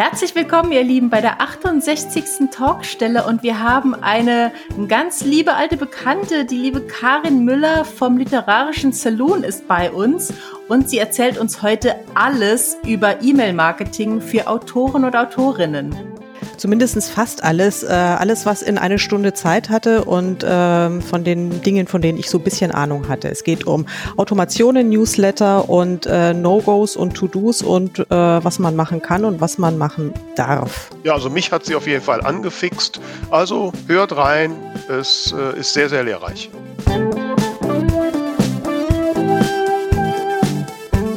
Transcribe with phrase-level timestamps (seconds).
[0.00, 2.48] Herzlich willkommen, ihr Lieben, bei der 68.
[2.50, 4.50] Talkstelle und wir haben eine
[4.88, 10.32] ganz liebe alte Bekannte, die liebe Karin Müller vom Literarischen Saloon ist bei uns
[10.68, 16.09] und sie erzählt uns heute alles über E-Mail-Marketing für Autoren und Autorinnen
[16.56, 21.62] zumindest fast alles, äh, alles, was in eine Stunde Zeit hatte und äh, von den
[21.62, 23.28] Dingen, von denen ich so ein bisschen Ahnung hatte.
[23.28, 23.86] Es geht um
[24.16, 29.58] Automationen, Newsletter und äh, No-Gos und To-Dos und äh, was man machen kann und was
[29.58, 30.90] man machen darf.
[31.04, 33.00] Ja, also mich hat sie auf jeden Fall angefixt.
[33.30, 34.54] Also hört rein,
[34.88, 36.50] es äh, ist sehr, sehr lehrreich.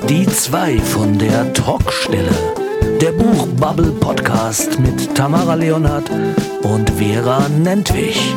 [0.10, 2.63] Die zwei von der Talkstelle
[3.04, 6.10] der Buchbubble Podcast mit Tamara Leonhardt
[6.62, 8.34] und Vera Nentwich.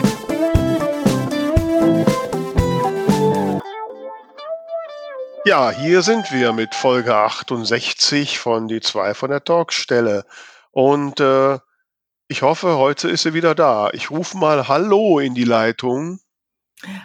[5.45, 10.25] Ja, hier sind wir mit Folge 68 von Die zwei von der Talkstelle.
[10.73, 11.61] Und äh,
[12.27, 13.91] ich hoffe, heute ist sie wieder da.
[13.93, 16.19] Ich rufe mal Hallo in die Leitung.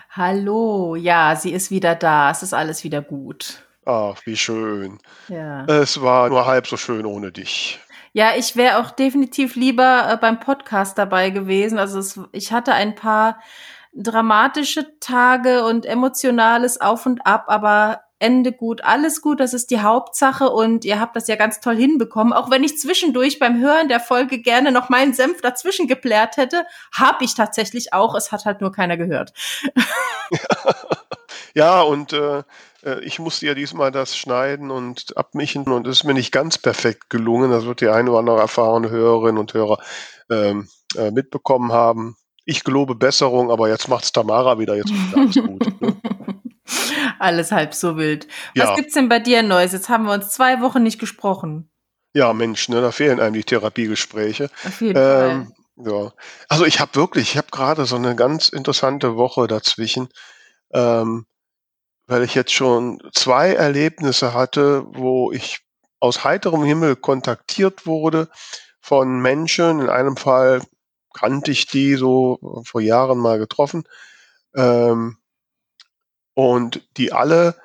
[0.09, 2.31] Hallo, ja, sie ist wieder da.
[2.31, 3.61] Es ist alles wieder gut.
[3.85, 4.99] Ach, wie schön.
[5.27, 5.65] Ja.
[5.65, 7.79] Es war nur halb so schön ohne dich.
[8.13, 11.79] Ja, ich wäre auch definitiv lieber äh, beim Podcast dabei gewesen.
[11.79, 13.39] Also es, ich hatte ein paar
[13.93, 19.81] dramatische Tage und emotionales Auf und Ab, aber Ende gut, alles gut, das ist die
[19.81, 22.33] Hauptsache und ihr habt das ja ganz toll hinbekommen.
[22.33, 26.65] Auch wenn ich zwischendurch beim Hören der Folge gerne noch meinen Senf dazwischen geplärt hätte,
[26.93, 28.13] habe ich tatsächlich auch.
[28.13, 29.33] Es hat halt nur keiner gehört.
[31.55, 32.43] ja, und äh, äh,
[33.01, 37.09] ich musste ja diesmal das schneiden und abmischen und es ist mir nicht ganz perfekt
[37.09, 37.51] gelungen.
[37.51, 39.77] Das wird die eine oder andere erfahrene Hörerin und Hörer
[40.29, 42.15] ähm, äh, mitbekommen haben.
[42.45, 45.81] Ich gelobe Besserung, aber jetzt macht's Tamara wieder, jetzt ist alles gut.
[45.81, 45.95] Ne?
[47.19, 48.27] Alles halb so wild.
[48.55, 48.75] Was ja.
[48.75, 49.73] gibt's denn bei dir Neues?
[49.73, 51.69] Jetzt haben wir uns zwei Wochen nicht gesprochen.
[52.13, 54.49] Ja, Mensch, ne, da fehlen einem die Therapiegespräche.
[54.65, 55.93] Auf jeden ähm, Fall.
[55.93, 56.13] Ja.
[56.49, 60.09] Also ich habe wirklich, ich habe gerade so eine ganz interessante Woche dazwischen.
[60.73, 61.25] Ähm,
[62.11, 65.61] weil ich jetzt schon zwei Erlebnisse hatte, wo ich
[66.01, 68.27] aus heiterem Himmel kontaktiert wurde
[68.81, 69.79] von Menschen.
[69.79, 70.61] In einem Fall
[71.13, 73.85] kannte ich die so vor Jahren mal getroffen.
[74.53, 75.19] Ähm,
[76.33, 77.55] und die alle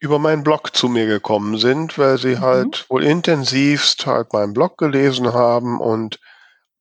[0.00, 2.40] über meinen Blog zu mir gekommen sind, weil sie mhm.
[2.40, 6.20] halt wohl intensivst halt meinen Blog gelesen haben und,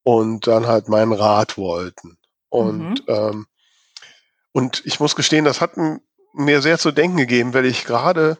[0.04, 2.18] und dann halt meinen Rat wollten.
[2.50, 3.14] Und, mhm.
[3.14, 3.48] ähm,
[4.52, 5.78] und ich muss gestehen, das hat
[6.36, 8.38] mir sehr zu denken gegeben, weil ich gerade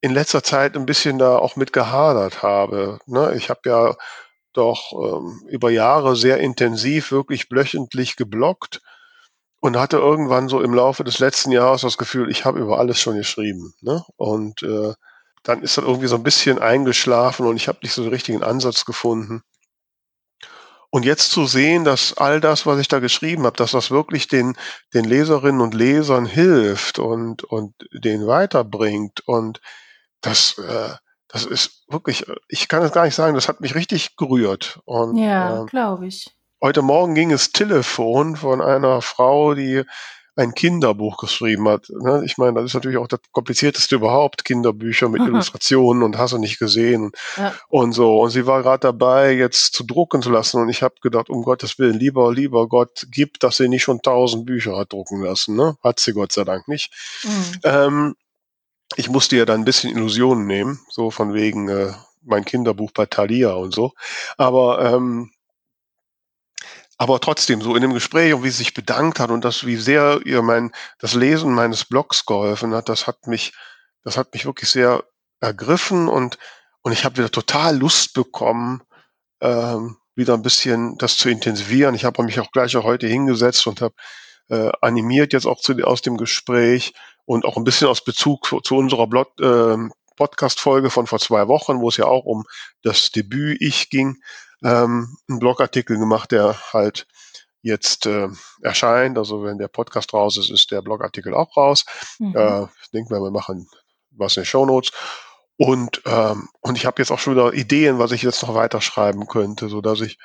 [0.00, 2.98] in letzter Zeit ein bisschen da auch mit gehadert habe.
[3.06, 3.34] Ne?
[3.36, 3.96] Ich habe ja
[4.52, 8.80] doch ähm, über Jahre sehr intensiv, wirklich blöchentlich geblockt
[9.60, 12.98] und hatte irgendwann so im Laufe des letzten Jahres das Gefühl, ich habe über alles
[13.00, 13.74] schon geschrieben.
[13.82, 14.04] Ne?
[14.16, 14.94] Und äh,
[15.42, 18.42] dann ist das irgendwie so ein bisschen eingeschlafen und ich habe nicht so den richtigen
[18.42, 19.42] Ansatz gefunden.
[20.90, 24.26] Und jetzt zu sehen, dass all das, was ich da geschrieben habe, dass das wirklich
[24.26, 24.56] den,
[24.92, 29.60] den Leserinnen und Lesern hilft und, und den weiterbringt und
[30.20, 30.94] das, äh,
[31.28, 34.80] das ist wirklich, ich kann es gar nicht sagen, das hat mich richtig gerührt.
[34.84, 36.28] Und, ja, äh, glaube ich.
[36.60, 39.84] Heute Morgen ging es Telefon von einer Frau, die
[40.40, 41.90] ein Kinderbuch geschrieben hat.
[41.90, 42.22] Ne?
[42.24, 46.38] Ich meine, das ist natürlich auch das komplizierteste überhaupt, Kinderbücher mit Illustrationen und hast du
[46.38, 47.54] nicht gesehen ja.
[47.68, 48.20] und so.
[48.20, 50.60] Und sie war gerade dabei, jetzt zu drucken zu lassen.
[50.60, 54.00] Und ich habe gedacht, um Gottes Willen, lieber, lieber Gott, gib, dass sie nicht schon
[54.00, 55.56] tausend Bücher hat drucken lassen.
[55.56, 55.76] Ne?
[55.82, 56.90] Hat sie Gott sei Dank nicht.
[57.22, 57.60] Mhm.
[57.64, 58.14] Ähm,
[58.96, 61.92] ich musste ja dann ein bisschen Illusionen nehmen, so von wegen äh,
[62.22, 63.92] mein Kinderbuch bei Thalia und so.
[64.38, 65.30] Aber ähm,
[67.00, 69.76] aber trotzdem so in dem Gespräch und wie sie sich bedankt hat und das, wie
[69.76, 73.54] sehr ihr mein, das Lesen meines Blogs geholfen hat, das hat mich,
[74.04, 75.02] das hat mich wirklich sehr
[75.40, 76.36] ergriffen und,
[76.82, 78.82] und ich habe wieder total Lust bekommen,
[79.40, 81.94] ähm, wieder ein bisschen das zu intensivieren.
[81.94, 83.94] Ich habe mich auch gleich auch heute hingesetzt und habe
[84.50, 86.92] äh, animiert jetzt auch zu, aus dem Gespräch
[87.24, 91.48] und auch ein bisschen aus Bezug zu, zu unserer Blog, äh, Podcast-Folge von vor zwei
[91.48, 92.44] Wochen, wo es ja auch um
[92.82, 94.18] das Debüt Ich ging,
[94.64, 97.06] ähm, einen Blogartikel gemacht, der halt
[97.62, 98.28] jetzt äh,
[98.62, 99.18] erscheint.
[99.18, 101.84] Also wenn der Podcast raus ist, ist der Blogartikel auch raus.
[102.18, 102.36] Mhm.
[102.36, 103.68] Äh, ich denke mal, wir machen
[104.10, 104.92] was in den Show Notes.
[105.56, 109.26] Und, ähm, und ich habe jetzt auch schon wieder Ideen, was ich jetzt noch weiterschreiben
[109.26, 110.18] könnte, so dass ich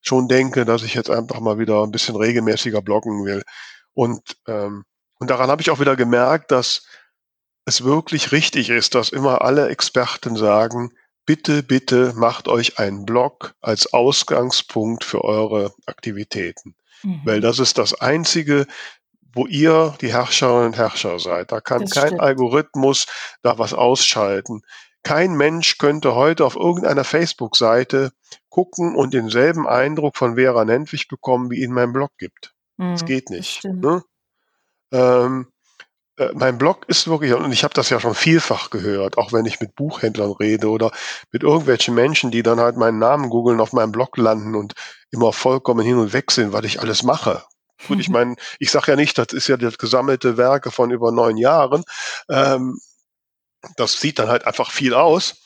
[0.00, 3.42] schon denke, dass ich jetzt einfach mal wieder ein bisschen regelmäßiger bloggen will.
[3.94, 4.84] Und, ähm,
[5.18, 6.86] und daran habe ich auch wieder gemerkt, dass
[7.64, 10.92] es wirklich richtig ist, dass immer alle Experten sagen,
[11.26, 16.76] bitte, bitte macht euch einen Blog als Ausgangspunkt für eure Aktivitäten.
[17.02, 17.20] Mhm.
[17.24, 18.66] Weil das ist das einzige,
[19.34, 21.52] wo ihr die Herrscherinnen und Herrscher seid.
[21.52, 22.22] Da kann das kein stimmt.
[22.22, 23.06] Algorithmus
[23.42, 24.62] da was ausschalten.
[25.02, 28.10] kein Mensch könnte heute auf irgendeiner Facebook-Seite
[28.48, 32.54] gucken und denselben Eindruck von Vera Nentwich bekommen, wie in meinem Blog gibt.
[32.90, 33.50] Das Mhm, geht das nicht.
[33.58, 33.82] stimmt.
[33.84, 34.02] Ne?
[34.92, 35.48] Ähm,
[36.16, 39.46] äh, mein Blog ist wirklich, und ich habe das ja schon vielfach gehört, auch wenn
[39.46, 40.90] ich mit Buchhändlern rede oder
[41.32, 44.74] mit irgendwelchen Menschen, die dann halt meinen Namen googeln, auf meinem Blog landen und
[45.10, 47.44] immer vollkommen hin und weg sind, was ich alles mache.
[47.86, 51.12] Gut, ich meine, ich sage ja nicht, das ist ja das gesammelte Werke von über
[51.12, 51.84] neun Jahren.
[52.30, 52.78] Ähm,
[53.76, 55.42] das sieht dann halt einfach viel aus.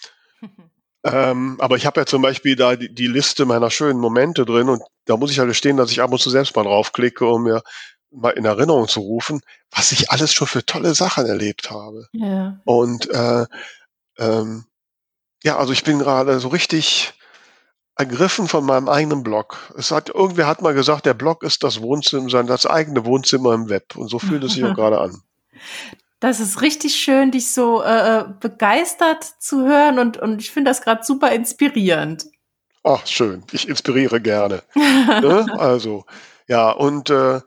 [1.03, 4.69] Ähm, aber ich habe ja zum Beispiel da die, die Liste meiner schönen Momente drin
[4.69, 7.45] und da muss ich halt stehen, dass ich ab und zu selbst mal draufklicke, um
[7.45, 7.63] mir
[8.11, 9.41] mal in Erinnerung zu rufen,
[9.71, 12.09] was ich alles schon für tolle Sachen erlebt habe.
[12.13, 12.61] Ja.
[12.65, 13.47] Und äh,
[14.19, 14.65] ähm,
[15.43, 17.15] ja, also ich bin gerade so richtig
[17.97, 19.73] ergriffen von meinem eigenen Blog.
[19.77, 23.55] Es hat irgendwer hat mal gesagt, der Blog ist das Wohnzimmer, sein das eigene Wohnzimmer
[23.55, 23.97] im Web.
[23.97, 25.23] Und so fühlt es sich auch gerade an.
[26.19, 30.83] Das ist richtig schön, dich so äh, begeistert zu hören und, und ich finde das
[30.83, 32.27] gerade super inspirierend.
[32.85, 33.43] Ach, schön.
[33.53, 34.63] Ich inspiriere gerne.
[34.75, 35.47] ne?
[35.59, 36.05] Also,
[36.47, 37.41] ja, und äh,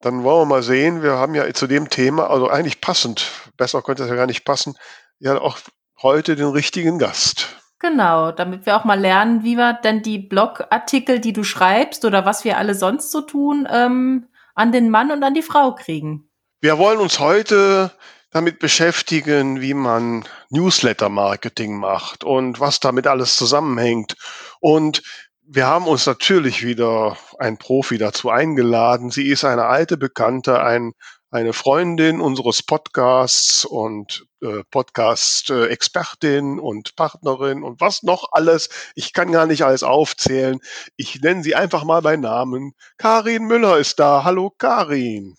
[0.00, 1.02] dann wollen wir mal sehen.
[1.02, 4.44] Wir haben ja zu dem Thema, also eigentlich passend, besser könnte es ja gar nicht
[4.44, 4.76] passen,
[5.18, 5.58] ja auch
[6.02, 7.56] heute den richtigen Gast.
[7.78, 12.26] Genau, damit wir auch mal lernen, wie wir denn die Blogartikel, die du schreibst oder
[12.26, 16.28] was wir alle sonst so tun, ähm, an den Mann und an die Frau kriegen.
[16.60, 17.90] Wir wollen uns heute
[18.30, 24.14] damit beschäftigen, wie man Newsletter-Marketing macht und was damit alles zusammenhängt.
[24.60, 25.02] Und
[25.52, 29.10] wir haben uns natürlich wieder ein Profi dazu eingeladen.
[29.10, 30.92] Sie ist eine alte Bekannte, ein,
[31.32, 38.68] eine Freundin unseres Podcasts und äh, Podcast-Expertin und Partnerin und was noch alles.
[38.94, 40.60] Ich kann gar nicht alles aufzählen.
[40.96, 42.74] Ich nenne sie einfach mal bei Namen.
[42.96, 44.22] Karin Müller ist da.
[44.22, 45.34] Hallo Karin.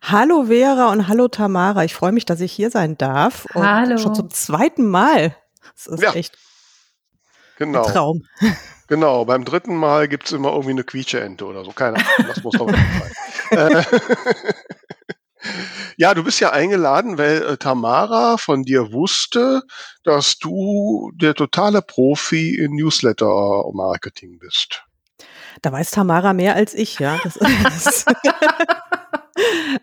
[0.00, 1.84] Hallo Vera und hallo Tamara.
[1.84, 3.44] Ich freue mich, dass ich hier sein darf.
[3.52, 3.98] Und Hallo.
[3.98, 5.36] Schon zum zweiten Mal.
[5.74, 6.38] Das ist Ja, echt
[7.58, 7.84] Genau.
[7.84, 8.22] ein Traum.
[8.90, 11.70] Genau, beim dritten Mal gibt's immer irgendwie eine Quietscheente oder so.
[11.70, 13.12] Keine Ahnung, das muss doch sein.
[13.52, 13.84] Äh,
[15.96, 19.62] ja, du bist ja eingeladen, weil äh, Tamara von dir wusste,
[20.02, 24.82] dass du der totale Profi in Newsletter-Marketing bist.
[25.62, 27.20] Da weiß Tamara mehr als ich, ja.
[27.22, 28.04] Das, das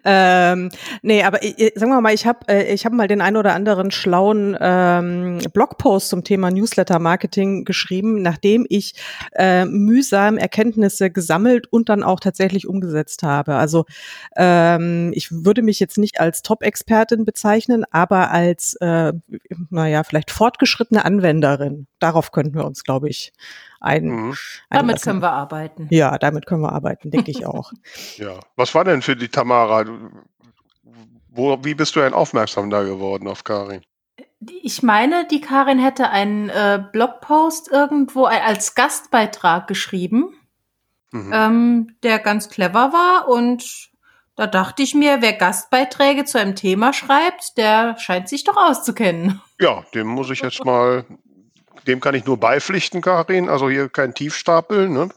[0.05, 0.69] ähm,
[1.01, 3.53] nee, aber ich, sagen wir mal, ich habe äh, ich hab mal den einen oder
[3.53, 8.95] anderen schlauen ähm, Blogpost zum Thema Newsletter-Marketing geschrieben, nachdem ich
[9.33, 13.55] äh, mühsam Erkenntnisse gesammelt und dann auch tatsächlich umgesetzt habe.
[13.55, 13.85] Also
[14.35, 19.13] ähm, ich würde mich jetzt nicht als Top-Expertin bezeichnen, aber als, äh,
[19.69, 21.87] naja, vielleicht fortgeschrittene Anwenderin.
[21.99, 23.33] Darauf könnten wir uns, glaube ich,
[23.79, 24.35] ein, Mhm.
[24.69, 25.87] Damit können wir arbeiten.
[25.91, 27.71] Ja, damit können wir arbeiten, denke ich auch.
[28.17, 28.39] Ja.
[28.55, 29.85] Was war denn für die Tamara?
[31.29, 33.81] Wo, wie bist du denn aufmerksam da geworden auf Karin?
[34.61, 40.33] Ich meine, die Karin hätte einen äh, Blogpost irgendwo als Gastbeitrag geschrieben,
[41.11, 41.31] Mhm.
[41.33, 43.89] ähm, der ganz clever war und
[44.35, 49.41] da dachte ich mir, wer Gastbeiträge zu einem Thema schreibt, der scheint sich doch auszukennen.
[49.59, 51.05] Ja, dem muss ich jetzt mal,
[51.85, 53.49] dem kann ich nur beipflichten, Karin.
[53.49, 55.09] Also hier kein Tiefstapel, ne?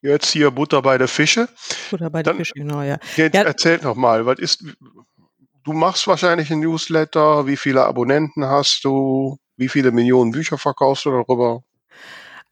[0.00, 1.48] Jetzt hier Butter bei der Fische.
[1.92, 2.98] Oder bei den Fischen, genau, ja.
[3.16, 3.42] Jetzt Ja.
[3.42, 4.64] erzähl noch mal, was ist,
[5.64, 11.04] du machst wahrscheinlich ein Newsletter, wie viele Abonnenten hast du, wie viele Millionen Bücher verkaufst
[11.04, 11.62] du darüber?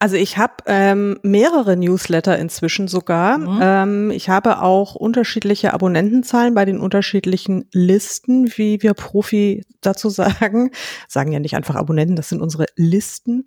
[0.01, 3.37] Also ich habe ähm, mehrere Newsletter inzwischen sogar.
[3.37, 3.59] Mhm.
[3.61, 10.71] Ähm, ich habe auch unterschiedliche Abonnentenzahlen bei den unterschiedlichen Listen, wie wir Profi dazu sagen.
[11.07, 13.45] Sagen ja nicht einfach Abonnenten, das sind unsere Listen.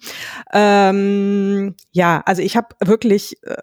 [0.52, 3.57] Ähm, ja, also ich habe wirklich äh,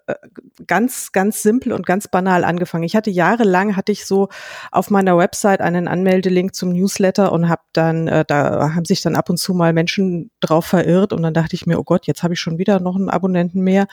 [0.66, 2.84] ganz, ganz simpel und ganz banal angefangen.
[2.84, 4.28] Ich hatte jahrelang, hatte ich so
[4.70, 9.16] auf meiner Website einen Anmeldelink zum Newsletter und habe dann, äh, da haben sich dann
[9.16, 12.22] ab und zu mal Menschen drauf verirrt und dann dachte ich mir, oh Gott, jetzt
[12.22, 13.86] habe ich schon wieder noch einen Abonnenten mehr.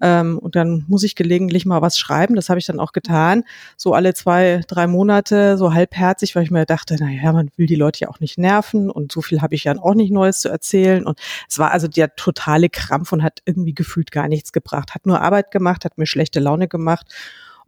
[0.00, 2.34] Ähm, und dann muss ich gelegentlich mal was schreiben.
[2.34, 3.44] Das habe ich dann auch getan.
[3.76, 7.74] So alle zwei, drei Monate, so halbherzig, weil ich mir dachte, naja, man will die
[7.74, 10.48] Leute ja auch nicht nerven und so viel habe ich ja auch nicht Neues zu
[10.48, 11.06] erzählen.
[11.06, 14.94] Und es war also der totale Krampf und hat irgendwie gefühlt gar nichts gebracht.
[14.94, 17.06] Hat nur Arbeit gemacht, hat mir schlechte Laune gemacht.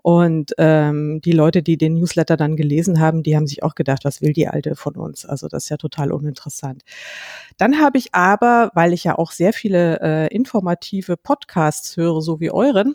[0.06, 4.04] Und ähm, die Leute, die den Newsletter dann gelesen haben, die haben sich auch gedacht,
[4.04, 5.26] was will die Alte von uns?
[5.26, 6.84] Also das ist ja total uninteressant.
[7.56, 12.38] Dann habe ich aber, weil ich ja auch sehr viele äh, informative Podcasts höre, so
[12.38, 12.94] wie euren,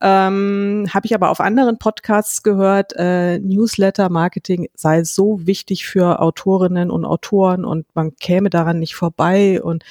[0.00, 6.92] ähm, habe ich aber auf anderen Podcasts gehört, äh, Newsletter-Marketing sei so wichtig für Autorinnen
[6.92, 9.60] und Autoren und man käme daran nicht vorbei.
[9.60, 9.82] Und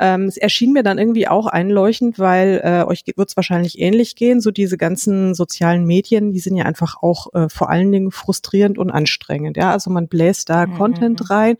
[0.00, 4.16] ähm, es erschien mir dann irgendwie auch einleuchtend, weil äh, euch wird es wahrscheinlich ähnlich
[4.16, 4.40] gehen.
[4.40, 8.78] So diese ganzen sozialen Medien, die sind ja einfach auch äh, vor allen Dingen frustrierend
[8.78, 9.56] und anstrengend.
[9.56, 10.74] Ja, also man bläst da Mhm.
[10.76, 11.56] Content rein.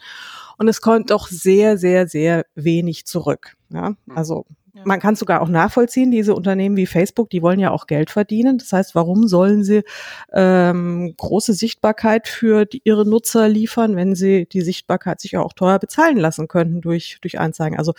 [0.59, 3.55] und es kommt doch sehr, sehr, sehr wenig zurück.
[3.71, 4.45] Ja, also
[4.85, 8.57] man kann sogar auch nachvollziehen, diese Unternehmen wie Facebook, die wollen ja auch Geld verdienen.
[8.57, 9.83] Das heißt, warum sollen sie
[10.33, 15.79] ähm, große Sichtbarkeit für die, ihre Nutzer liefern, wenn sie die Sichtbarkeit sich auch teuer
[15.79, 17.77] bezahlen lassen könnten durch, durch Anzeigen?
[17.79, 17.93] Also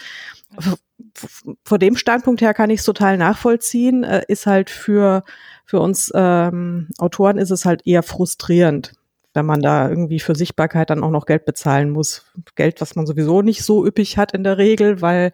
[1.64, 5.24] vor dem Standpunkt her kann ich es total nachvollziehen, äh, ist halt für,
[5.66, 8.94] für uns ähm, Autoren ist es halt eher frustrierend,
[9.34, 12.26] wenn man da irgendwie für Sichtbarkeit dann auch noch Geld bezahlen muss.
[12.56, 15.32] Geld, was man sowieso nicht so üppig hat in der Regel, weil,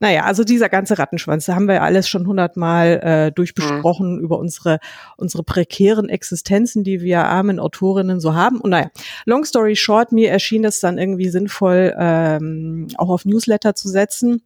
[0.00, 4.20] naja, also dieser ganze Rattenschwanz, da haben wir ja alles schon hundertmal äh, durchbesprochen mhm.
[4.24, 4.78] über unsere,
[5.18, 8.60] unsere prekären Existenzen, die wir armen Autorinnen so haben.
[8.60, 8.90] Und naja,
[9.26, 14.42] long story short, mir erschien es dann irgendwie sinnvoll, ähm, auch auf Newsletter zu setzen,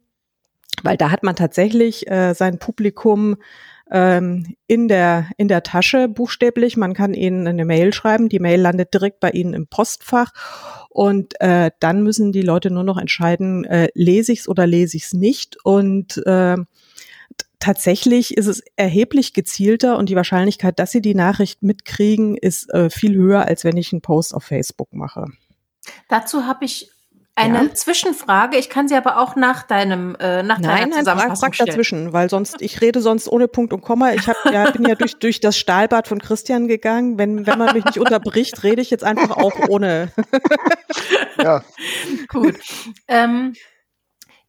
[0.81, 3.37] weil da hat man tatsächlich äh, sein Publikum
[3.93, 6.75] ähm, in der in der Tasche buchstäblich.
[6.75, 8.27] Man kann ihnen eine Mail schreiben.
[8.27, 10.31] Die Mail landet direkt bei ihnen im Postfach
[10.89, 15.13] und äh, dann müssen die Leute nur noch entscheiden, äh, lese ich's oder lese ich's
[15.13, 16.57] nicht und äh,
[17.63, 22.89] Tatsächlich ist es erheblich gezielter und die Wahrscheinlichkeit, dass sie die Nachricht mitkriegen, ist äh,
[22.89, 25.27] viel höher, als wenn ich einen Post auf Facebook mache.
[26.09, 26.91] Dazu habe ich
[27.35, 27.73] eine ja?
[27.73, 31.55] Zwischenfrage, ich kann sie aber auch nach deinem äh, nach nein, deiner Zusammenfassung nein, frag,
[31.55, 34.13] frag dazwischen, weil sonst ich rede sonst ohne Punkt und Komma.
[34.13, 37.17] Ich hab, ja, bin ja durch durch das Stahlbad von Christian gegangen.
[37.17, 40.11] Wenn wenn man mich nicht unterbricht, rede ich jetzt einfach auch ohne.
[41.39, 41.63] ja.
[42.27, 42.55] Gut.
[43.07, 43.53] Ähm,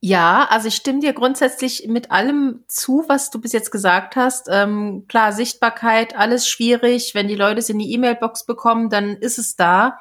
[0.00, 4.48] ja, also ich stimme dir grundsätzlich mit allem zu, was du bis jetzt gesagt hast.
[4.50, 7.14] Ähm, klar, Sichtbarkeit, alles schwierig.
[7.14, 9.98] Wenn die Leute es in die E-Mail-Box bekommen, dann ist es da.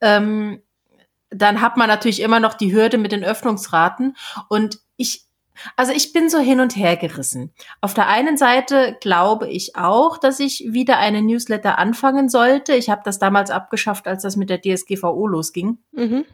[0.00, 0.60] Ähm,
[1.34, 4.16] dann hat man natürlich immer noch die Hürde mit den Öffnungsraten.
[4.48, 5.26] Und ich,
[5.76, 7.52] also ich bin so hin und her gerissen.
[7.80, 12.74] Auf der einen Seite glaube ich auch, dass ich wieder eine Newsletter anfangen sollte.
[12.74, 15.78] Ich habe das damals abgeschafft, als das mit der DSGVO losging.
[15.92, 16.24] Mhm.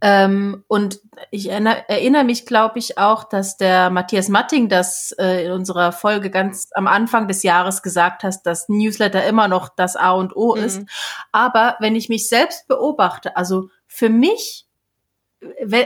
[0.00, 5.46] Ähm, und ich erinnere, erinnere mich, glaube ich, auch, dass der Matthias Matting das äh,
[5.46, 9.96] in unserer Folge ganz am Anfang des Jahres gesagt hat, dass Newsletter immer noch das
[9.96, 10.62] A und O mhm.
[10.64, 10.82] ist.
[11.32, 14.66] Aber wenn ich mich selbst beobachte, also für mich,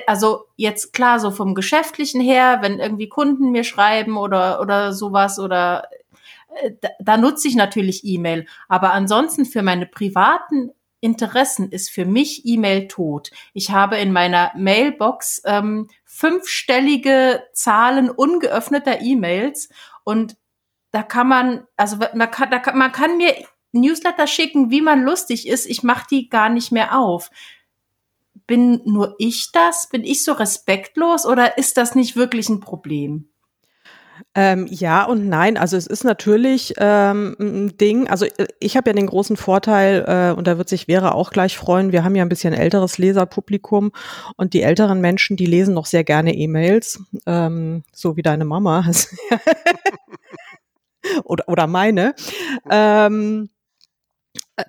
[0.07, 5.39] also jetzt klar, so vom Geschäftlichen her, wenn irgendwie Kunden mir schreiben oder, oder sowas
[5.39, 5.89] oder
[6.63, 8.47] äh, da, da nutze ich natürlich E-Mail.
[8.69, 13.31] Aber ansonsten für meine privaten Interessen ist für mich E-Mail tot.
[13.53, 19.69] Ich habe in meiner Mailbox ähm, fünfstellige Zahlen ungeöffneter E-Mails
[20.05, 20.37] und
[20.91, 23.35] da kann man, also man kann, da kann, man kann mir
[23.73, 25.67] Newsletter schicken, wie man lustig ist.
[25.67, 27.31] Ich mache die gar nicht mehr auf
[28.49, 29.89] bin nur ich das?
[29.89, 33.29] Bin ich so respektlos oder ist das nicht wirklich ein Problem?
[34.35, 35.57] Ähm, ja und nein.
[35.57, 38.09] Also es ist natürlich ähm, ein Ding.
[38.09, 41.31] Also äh, ich habe ja den großen Vorteil, äh, und da wird sich Vera auch
[41.31, 43.93] gleich freuen, wir haben ja ein bisschen älteres Leserpublikum
[44.37, 48.85] und die älteren Menschen, die lesen noch sehr gerne E-Mails, ähm, so wie deine Mama.
[51.25, 52.15] oder, oder meine.
[52.71, 53.51] Ähm,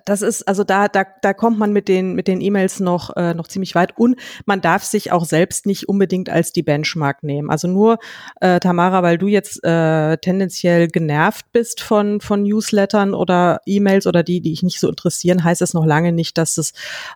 [0.04, 3.34] das ist, also da, da, da kommt man mit den, mit den E-Mails noch, äh,
[3.34, 3.96] noch ziemlich weit.
[3.98, 4.16] Und
[4.46, 7.50] man darf sich auch selbst nicht unbedingt als die Benchmark nehmen.
[7.50, 7.98] Also nur,
[8.40, 14.22] äh, Tamara, weil du jetzt äh, tendenziell genervt bist von, von Newslettern oder E-Mails oder
[14.22, 16.72] die, die dich nicht so interessieren, heißt es noch lange nicht, dass es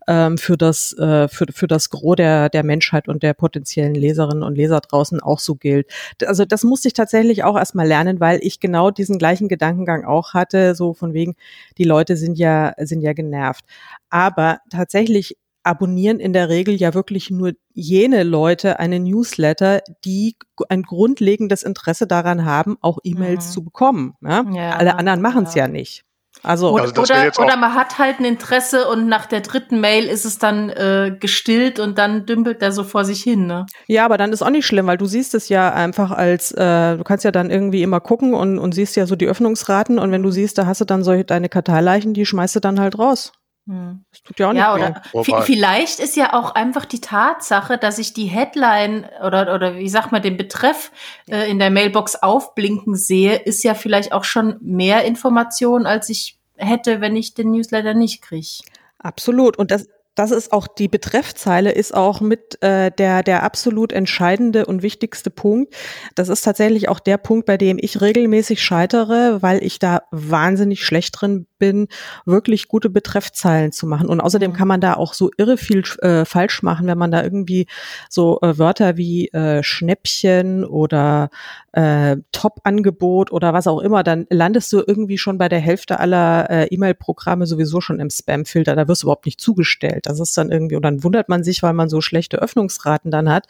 [0.08, 4.42] ähm, für das, äh, für, für das Gros der, der Menschheit und der potenziellen Leserinnen
[4.42, 5.86] und Leser draußen auch so gilt.
[6.26, 10.34] Also das musste ich tatsächlich auch erstmal lernen, weil ich genau diesen gleichen Gedankengang auch
[10.34, 11.34] hatte, so von wegen,
[11.78, 13.64] die Leute sind ja sind ja genervt.
[14.08, 20.36] Aber tatsächlich abonnieren in der Regel ja wirklich nur jene Leute eine Newsletter, die
[20.68, 23.50] ein grundlegendes Interesse daran haben, auch E-Mails mhm.
[23.50, 24.14] zu bekommen.
[24.22, 24.44] Ja?
[24.52, 25.64] ja Alle anderen machen es ja.
[25.64, 25.68] ja.
[25.68, 26.04] nicht.
[26.44, 30.04] Also, oder, also oder, oder, man hat halt ein Interesse und nach der dritten Mail
[30.04, 33.46] ist es dann äh, gestillt und dann dümpelt er so vor sich hin.
[33.46, 33.66] Ne?
[33.86, 36.96] Ja, aber dann ist auch nicht schlimm, weil du siehst es ja einfach als, äh,
[36.96, 40.12] du kannst ja dann irgendwie immer gucken und, und siehst ja so die Öffnungsraten und
[40.12, 42.98] wenn du siehst, da hast du dann solche deine Karteileichen, die schmeißt du dann halt
[42.98, 43.32] raus.
[43.66, 44.04] Hm.
[44.10, 45.42] Das tut ja auch nicht ja, oder weh.
[45.42, 50.12] vielleicht ist ja auch einfach die Tatsache, dass ich die Headline oder, oder wie sagt
[50.12, 50.92] man, den Betreff
[51.28, 56.38] äh, in der Mailbox aufblinken sehe, ist ja vielleicht auch schon mehr Information, als ich
[56.56, 58.60] hätte, wenn ich den Newsletter nicht kriege.
[58.98, 59.56] Absolut.
[59.56, 64.66] Und das, das ist auch die Betreffzeile ist auch mit äh, der der absolut entscheidende
[64.66, 65.74] und wichtigste Punkt.
[66.14, 70.84] Das ist tatsächlich auch der Punkt, bei dem ich regelmäßig scheitere, weil ich da wahnsinnig
[70.84, 71.88] schlecht drin bin,
[72.26, 74.08] wirklich gute Betreffzeilen zu machen.
[74.08, 74.56] Und außerdem mhm.
[74.56, 77.66] kann man da auch so irre viel äh, falsch machen, wenn man da irgendwie
[78.08, 81.30] so äh, Wörter wie äh, Schnäppchen oder
[81.72, 86.48] äh, Top-Angebot oder was auch immer, dann landest du irgendwie schon bei der Hälfte aller
[86.50, 88.76] äh, E-Mail-Programme sowieso schon im Spam-Filter.
[88.76, 90.03] Da wirst du überhaupt nicht zugestellt.
[90.06, 93.28] Das ist dann irgendwie, und dann wundert man sich, weil man so schlechte Öffnungsraten dann
[93.28, 93.46] hat.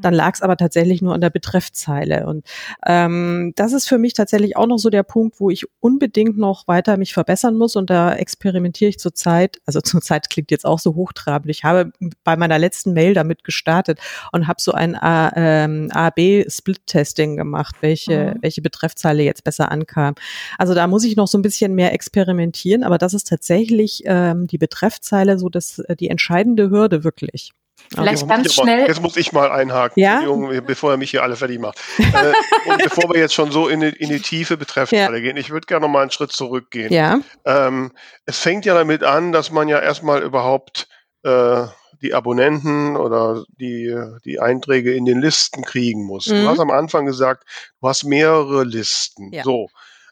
[0.00, 2.26] Dann lag es aber tatsächlich nur an der Betreffzeile.
[2.26, 2.44] Und
[2.86, 6.68] ähm, das ist für mich tatsächlich auch noch so der Punkt, wo ich unbedingt noch
[6.68, 7.76] weiter mich verbessern muss.
[7.76, 11.50] Und da experimentiere ich zurzeit, also zurzeit klingt jetzt auch so hochtrabend.
[11.50, 11.92] Ich habe
[12.22, 13.98] bei meiner letzten Mail damit gestartet
[14.32, 18.42] und habe so ein ähm, A-B-Split-Testing gemacht, welche, mhm.
[18.42, 20.14] welche Betreffzeile jetzt besser ankam.
[20.58, 24.46] Also da muss ich noch so ein bisschen mehr experimentieren, aber das ist tatsächlich ähm,
[24.46, 27.52] die Betreffzeile so das, äh, die entscheidende Hürde wirklich.
[27.90, 28.82] Vielleicht also, ganz schnell.
[28.82, 30.22] Mal, jetzt muss ich mal einhaken, ja?
[30.60, 31.78] bevor er mich hier alle fertig macht.
[31.98, 32.32] äh,
[32.70, 35.22] und bevor wir jetzt schon so in die, in die Tiefe Betreffzeile ja.
[35.22, 36.92] gehen, ich würde gerne noch mal einen Schritt zurückgehen.
[36.92, 37.20] Ja.
[37.44, 37.92] Ähm,
[38.26, 40.88] es fängt ja damit an, dass man ja erstmal überhaupt
[41.24, 41.66] äh,
[42.00, 46.26] die Abonnenten oder die, die Einträge in den Listen kriegen muss.
[46.26, 46.42] Mhm.
[46.42, 47.44] Du hast am Anfang gesagt,
[47.80, 49.32] du hast mehrere Listen.
[49.32, 49.42] Ja.
[49.42, 49.68] So.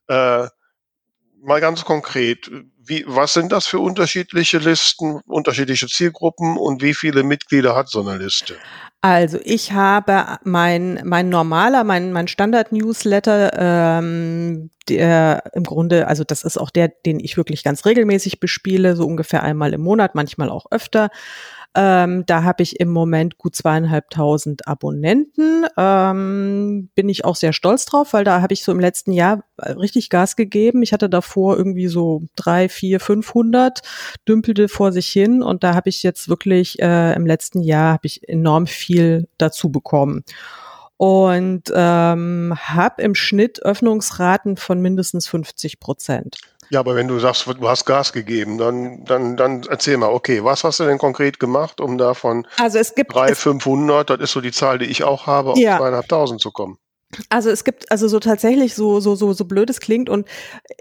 [0.09, 0.49] Äh,
[1.43, 2.51] mal ganz konkret,
[2.85, 8.01] wie, was sind das für unterschiedliche Listen, unterschiedliche Zielgruppen und wie viele Mitglieder hat so
[8.07, 8.57] eine Liste?
[9.01, 16.45] Also ich habe mein, mein normaler, mein, mein Standard-Newsletter, ähm, der im Grunde, also das
[16.45, 20.51] ist auch der, den ich wirklich ganz regelmäßig bespiele, so ungefähr einmal im Monat, manchmal
[20.51, 21.11] auch öfter.
[21.75, 25.65] Ähm, da habe ich im Moment gut zweieinhalbtausend Abonnenten.
[25.77, 29.45] Ähm, bin ich auch sehr stolz drauf, weil da habe ich so im letzten Jahr
[29.57, 30.83] äh, richtig Gas gegeben.
[30.83, 33.81] Ich hatte davor irgendwie so drei, vier, fünfhundert,
[34.29, 38.07] dümpelte vor sich hin und da habe ich jetzt wirklich äh, im letzten Jahr habe
[38.07, 40.25] ich enorm viel dazu bekommen
[41.03, 46.37] und ähm, habe im Schnitt Öffnungsraten von mindestens 50 Prozent.
[46.73, 50.43] Ja, aber wenn du sagst, du hast Gas gegeben, dann, dann, dann erzähl mal, okay,
[50.43, 54.21] was hast du denn konkret gemacht, um da von also es gibt, 300, 500, das
[54.21, 55.77] ist so die Zahl, die ich auch habe, auf ja.
[55.77, 56.79] zweieinhalbtausend zu kommen?
[57.29, 60.27] Also es gibt also so tatsächlich so so so so blöd es klingt und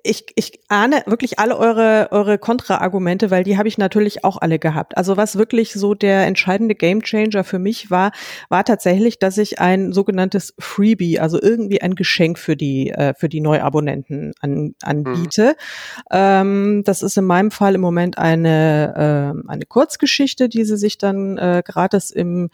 [0.04, 4.58] ich ich ahne wirklich alle eure eure Kontraargumente, weil die habe ich natürlich auch alle
[4.58, 4.96] gehabt.
[4.96, 8.12] Also was wirklich so der entscheidende Gamechanger für mich war,
[8.50, 13.28] war tatsächlich, dass ich ein sogenanntes Freebie, also irgendwie ein Geschenk für die äh, für
[13.28, 15.56] die Neuabonnenten an, anbiete.
[16.12, 16.12] Mhm.
[16.12, 20.98] Ähm, das ist in meinem Fall im Moment eine äh, eine Kurzgeschichte, die sie sich
[20.98, 22.50] dann äh, gratis im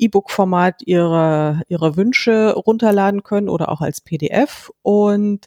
[0.00, 4.70] E-Book-Format ihre, ihre Wünsche runterladen können oder auch als PDF.
[4.82, 5.46] Und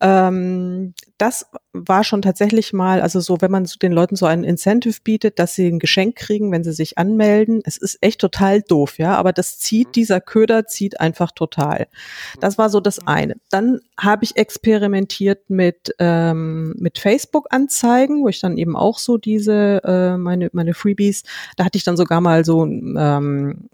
[0.00, 4.98] ähm, das war schon tatsächlich mal, also so, wenn man den Leuten so einen Incentive
[5.02, 7.62] bietet, dass sie ein Geschenk kriegen, wenn sie sich anmelden.
[7.64, 9.92] Es ist echt total doof, ja, aber das zieht, mhm.
[9.92, 11.88] dieser Köder zieht einfach total.
[12.40, 13.08] Das war so das mhm.
[13.08, 13.36] eine.
[13.50, 19.82] Dann habe ich experimentiert mit, ähm, mit Facebook-Anzeigen, wo ich dann eben auch so diese,
[19.84, 21.24] äh, meine, meine Freebies,
[21.56, 23.68] da hatte ich dann sogar mal so, ähm,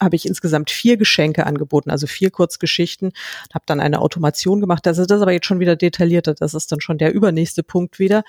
[0.00, 3.12] habe ich insgesamt vier Geschenke angeboten, also vier Kurzgeschichten,
[3.52, 4.86] habe dann eine Automation gemacht.
[4.86, 6.34] Das ist das aber jetzt schon wieder detaillierter.
[6.34, 8.24] Das ist dann schon der übernächste Punkt wieder.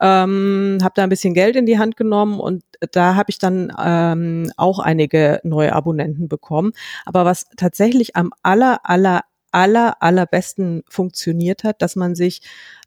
[0.00, 2.62] Ähm, habe da ein bisschen Geld in die Hand genommen und
[2.92, 6.72] da habe ich dann ähm, auch einige neue Abonnenten bekommen.
[7.04, 12.42] Aber was tatsächlich am aller, aller, aller, allerbesten funktioniert hat, dass man sich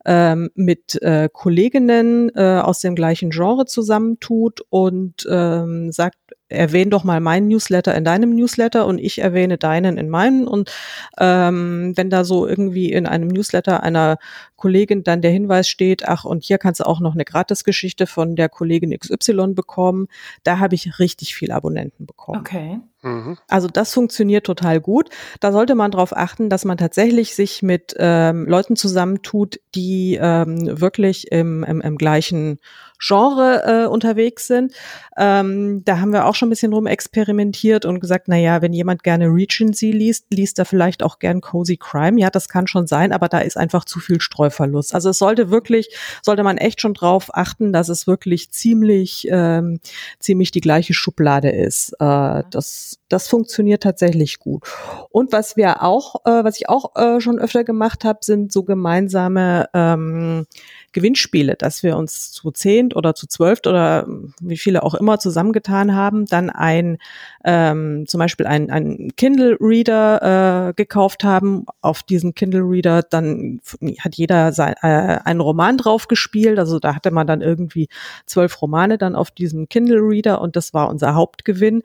[0.05, 6.17] ähm, mit äh, Kolleginnen äh, aus dem gleichen Genre zusammentut und ähm, sagt,
[6.51, 10.47] erwähne doch mal meinen Newsletter in deinem Newsletter und ich erwähne deinen in meinen.
[10.47, 10.71] Und
[11.19, 14.17] ähm, wenn da so irgendwie in einem Newsletter einer
[14.55, 18.35] Kollegin dann der Hinweis steht, ach, und hier kannst du auch noch eine Gratisgeschichte von
[18.35, 20.07] der Kollegin XY bekommen,
[20.43, 22.39] da habe ich richtig viel Abonnenten bekommen.
[22.39, 22.79] Okay.
[23.01, 23.37] Mhm.
[23.47, 25.09] Also das funktioniert total gut.
[25.39, 30.79] Da sollte man darauf achten, dass man tatsächlich sich mit ähm, Leuten zusammentut, die ähm,
[30.79, 32.59] wirklich im, im, im gleichen
[33.01, 34.73] Genre äh, unterwegs sind.
[35.17, 38.73] Ähm, da haben wir auch schon ein bisschen rum experimentiert und gesagt, na ja, wenn
[38.73, 42.19] jemand gerne Regency liest, liest er vielleicht auch gern Cozy Crime.
[42.21, 44.93] Ja, das kann schon sein, aber da ist einfach zu viel Streuverlust.
[44.93, 45.89] Also es sollte wirklich,
[46.21, 49.79] sollte man echt schon drauf achten, dass es wirklich ziemlich, ähm,
[50.19, 51.93] ziemlich die gleiche Schublade ist.
[51.99, 54.67] Äh, das, das funktioniert tatsächlich gut.
[55.09, 58.63] Und was wir auch, äh, was ich auch äh, schon öfter gemacht habe, sind so
[58.63, 60.45] gemeinsame ähm,
[60.91, 64.07] Gewinnspiele, dass wir uns zu zehnt oder zu zwölft oder
[64.39, 66.97] wie viele auch immer zusammengetan haben, dann ein
[67.43, 71.65] ähm, zum Beispiel ein, ein Kindle Reader äh, gekauft haben.
[71.81, 73.61] Auf diesen Kindle Reader dann
[73.99, 76.59] hat jeder sein, äh, einen Roman drauf gespielt.
[76.59, 77.87] Also da hatte man dann irgendwie
[78.25, 81.83] zwölf Romane dann auf diesem Kindle Reader und das war unser Hauptgewinn.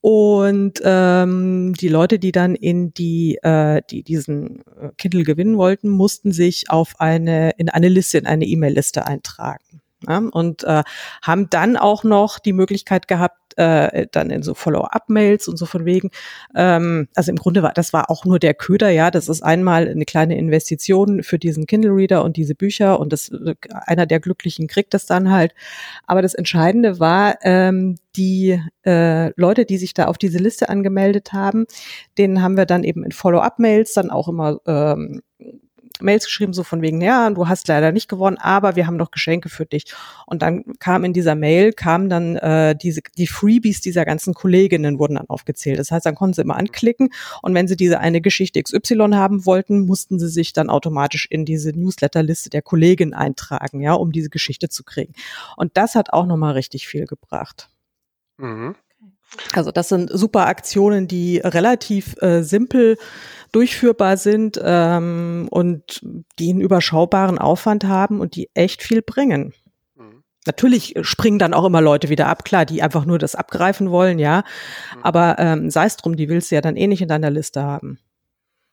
[0.00, 5.88] Und ähm, die Leute, die dann in die, äh, die diesen äh, Kindle gewinnen wollten,
[5.88, 9.82] mussten sich auf eine in eine Liste, in eine E-Mail-Liste eintragen.
[10.06, 10.84] Ja, und äh,
[11.22, 15.84] haben dann auch noch die Möglichkeit gehabt, äh, dann in so Follow-up-Mails und so von
[15.84, 16.10] wegen.
[16.54, 19.10] Ähm, also im Grunde war das war auch nur der Köder, ja.
[19.10, 23.30] Das ist einmal eine kleine Investition für diesen Kindle-Reader und diese Bücher und das
[23.70, 25.54] einer der Glücklichen kriegt das dann halt.
[26.06, 31.32] Aber das Entscheidende war, ähm, die äh, Leute, die sich da auf diese Liste angemeldet
[31.32, 31.66] haben,
[32.16, 35.20] denen haben wir dann eben in Follow-up-Mails dann auch immer ähm,
[36.00, 39.10] Mails geschrieben, so von wegen, ja, du hast leider nicht gewonnen, aber wir haben noch
[39.10, 39.92] Geschenke für dich.
[40.26, 44.98] Und dann kam in dieser Mail, kamen dann äh, diese, die Freebies dieser ganzen Kolleginnen
[44.98, 45.78] wurden dann aufgezählt.
[45.78, 47.10] Das heißt, dann konnten sie immer anklicken
[47.42, 51.44] und wenn sie diese eine Geschichte XY haben wollten, mussten sie sich dann automatisch in
[51.44, 55.12] diese Newsletterliste der Kollegin eintragen, ja, um diese Geschichte zu kriegen.
[55.56, 57.68] Und das hat auch nochmal richtig viel gebracht.
[58.38, 58.76] Mhm.
[59.52, 62.96] Also das sind super Aktionen, die relativ äh, simpel
[63.52, 66.00] durchführbar sind ähm, und
[66.38, 69.54] die einen überschaubaren Aufwand haben und die echt viel bringen.
[69.96, 70.22] Mhm.
[70.46, 74.18] Natürlich springen dann auch immer Leute wieder ab, klar, die einfach nur das abgreifen wollen,
[74.18, 74.44] ja.
[74.94, 75.02] Mhm.
[75.02, 77.62] Aber ähm, sei es drum, die willst du ja dann eh nicht in deiner Liste
[77.62, 77.98] haben.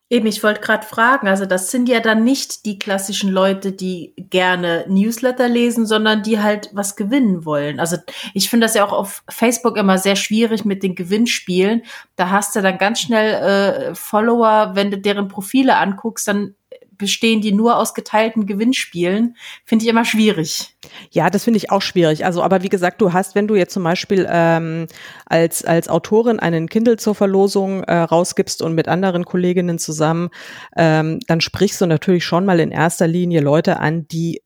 [0.07, 4.13] Eben, ich wollte gerade fragen, also das sind ja dann nicht die klassischen Leute, die
[4.17, 7.79] gerne Newsletter lesen, sondern die halt was gewinnen wollen.
[7.79, 7.97] Also
[8.35, 11.81] ich finde das ja auch auf Facebook immer sehr schwierig mit den Gewinnspielen.
[12.17, 16.53] Da hast du dann ganz schnell äh, Follower, wenn du deren Profile anguckst, dann
[16.97, 20.75] bestehen die nur aus geteilten Gewinnspielen, finde ich immer schwierig.
[21.11, 22.25] Ja, das finde ich auch schwierig.
[22.25, 24.87] Also, aber wie gesagt, du hast, wenn du jetzt zum Beispiel ähm,
[25.25, 30.29] als als Autorin einen Kindle zur Verlosung äh, rausgibst und mit anderen Kolleginnen zusammen,
[30.77, 34.41] ähm, dann sprichst du natürlich schon mal in erster Linie Leute an, die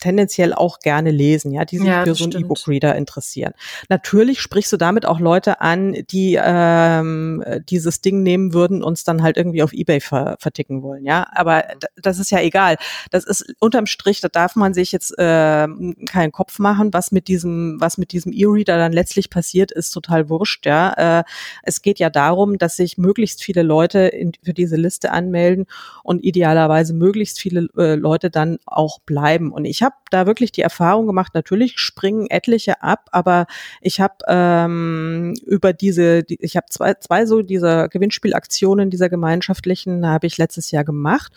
[0.00, 3.52] tendenziell auch gerne lesen, ja, die sich ja, für so einen E-Book-Reader interessieren.
[3.88, 9.04] Natürlich sprichst du damit auch Leute an, die ähm, dieses Ding nehmen würden und es
[9.04, 11.26] dann halt irgendwie auf Ebay ver verticken wollen, ja.
[11.32, 11.64] Aber
[11.96, 12.76] das ist ja egal.
[13.10, 15.68] Das ist unterm Strich, da darf man sich jetzt äh,
[16.08, 20.28] keinen Kopf machen, was mit diesem, was mit diesem E-Reader dann letztlich passiert, ist total
[20.28, 21.20] wurscht, ja.
[21.20, 21.24] Äh,
[21.62, 25.66] es geht ja darum, dass sich möglichst viele Leute in, für diese Liste anmelden
[26.02, 29.50] und idealerweise möglichst viele äh, Leute dann auch bleiben.
[29.50, 33.46] Und ich habe da wirklich die Erfahrung gemacht, natürlich springen etliche ab, aber
[33.80, 40.06] ich habe ähm, über diese, die, ich habe zwei, zwei so dieser Gewinnspielaktionen dieser gemeinschaftlichen
[40.06, 41.32] habe ich letztes Jahr gemacht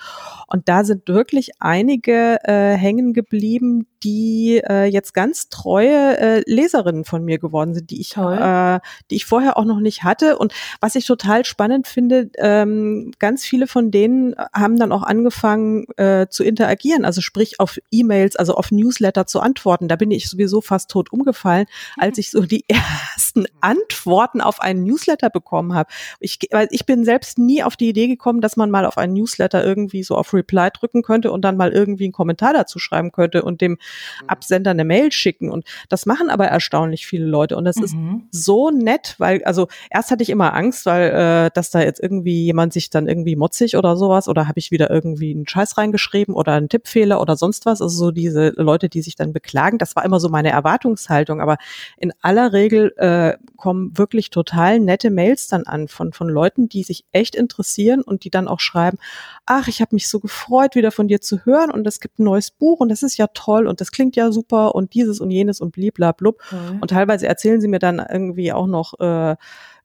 [0.46, 7.06] und da sind wirklich einige äh, hängen geblieben, die äh, jetzt ganz treue äh, Leserinnen
[7.06, 10.38] von mir geworden sind, die ich, äh, die ich vorher auch noch nicht hatte.
[10.38, 15.86] Und was ich total spannend finde, ähm, ganz viele von denen haben dann auch angefangen
[15.98, 19.88] äh, zu interagieren, also sprich auf E-Mails, also auf Newsletter zu antworten.
[19.88, 21.66] Da bin ich sowieso fast tot umgefallen,
[21.98, 22.66] als ich so die
[23.16, 25.90] ersten Antworten auf einen Newsletter bekommen habe.
[26.20, 29.14] Ich, weil ich bin selbst nie auf die Idee gekommen, dass man mal auf einen
[29.14, 33.12] Newsletter irgendwie so auf Reply drücken könnte und dann mal irgendwie einen Kommentar dazu schreiben
[33.12, 33.78] könnte und dem
[34.22, 34.30] Mhm.
[34.30, 35.50] Absender eine Mail schicken.
[35.50, 37.56] Und das machen aber erstaunlich viele Leute.
[37.56, 37.84] Und das mhm.
[38.32, 42.02] ist so nett, weil, also erst hatte ich immer Angst, weil, äh, dass da jetzt
[42.02, 45.78] irgendwie jemand sich dann irgendwie motzig oder sowas oder habe ich wieder irgendwie einen Scheiß
[45.78, 47.82] reingeschrieben oder einen Tippfehler oder sonst was.
[47.82, 49.78] Also so diese Leute, die sich dann beklagen.
[49.78, 51.42] Das war immer so meine Erwartungshaltung.
[51.42, 51.58] Aber
[51.98, 56.84] in aller Regel äh, kommen wirklich total nette Mails dann an von, von Leuten, die
[56.84, 58.98] sich echt interessieren und die dann auch schreiben,
[59.46, 62.24] ach, ich habe mich so gefreut, wieder von dir zu hören und es gibt ein
[62.24, 65.32] neues Buch und das ist ja toll und das klingt ja super und dieses und
[65.32, 66.42] jenes und bliblablub.
[66.52, 66.80] Mhm.
[66.82, 69.36] Und teilweise erzählen sie mir dann irgendwie auch noch äh,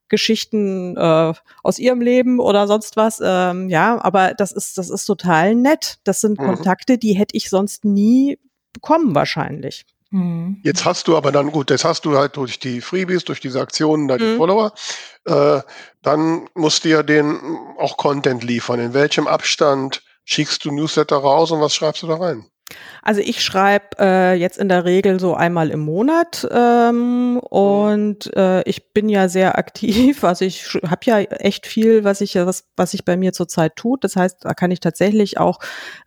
[0.09, 3.21] Geschichten äh, aus ihrem Leben oder sonst was.
[3.23, 5.99] Ähm, ja, aber das ist, das ist total nett.
[6.03, 6.45] Das sind mhm.
[6.45, 8.39] Kontakte, die hätte ich sonst nie
[8.73, 9.85] bekommen wahrscheinlich.
[10.11, 10.59] Mhm.
[10.63, 13.61] Jetzt hast du aber dann, gut, jetzt hast du halt durch die Freebies, durch diese
[13.61, 14.37] Aktionen da die mhm.
[14.37, 14.73] Follower,
[15.25, 15.61] äh,
[16.01, 17.39] dann musst du ja den
[17.77, 18.79] auch Content liefern.
[18.79, 22.45] In welchem Abstand schickst du Newsletter raus und was schreibst du da rein?
[23.01, 28.61] Also ich schreibe äh, jetzt in der Regel so einmal im Monat ähm, und äh,
[28.63, 30.23] ich bin ja sehr aktiv.
[30.29, 34.03] Also ich habe ja echt viel, was ich was, was sich bei mir zurzeit tut.
[34.03, 35.59] Das heißt, da kann ich tatsächlich auch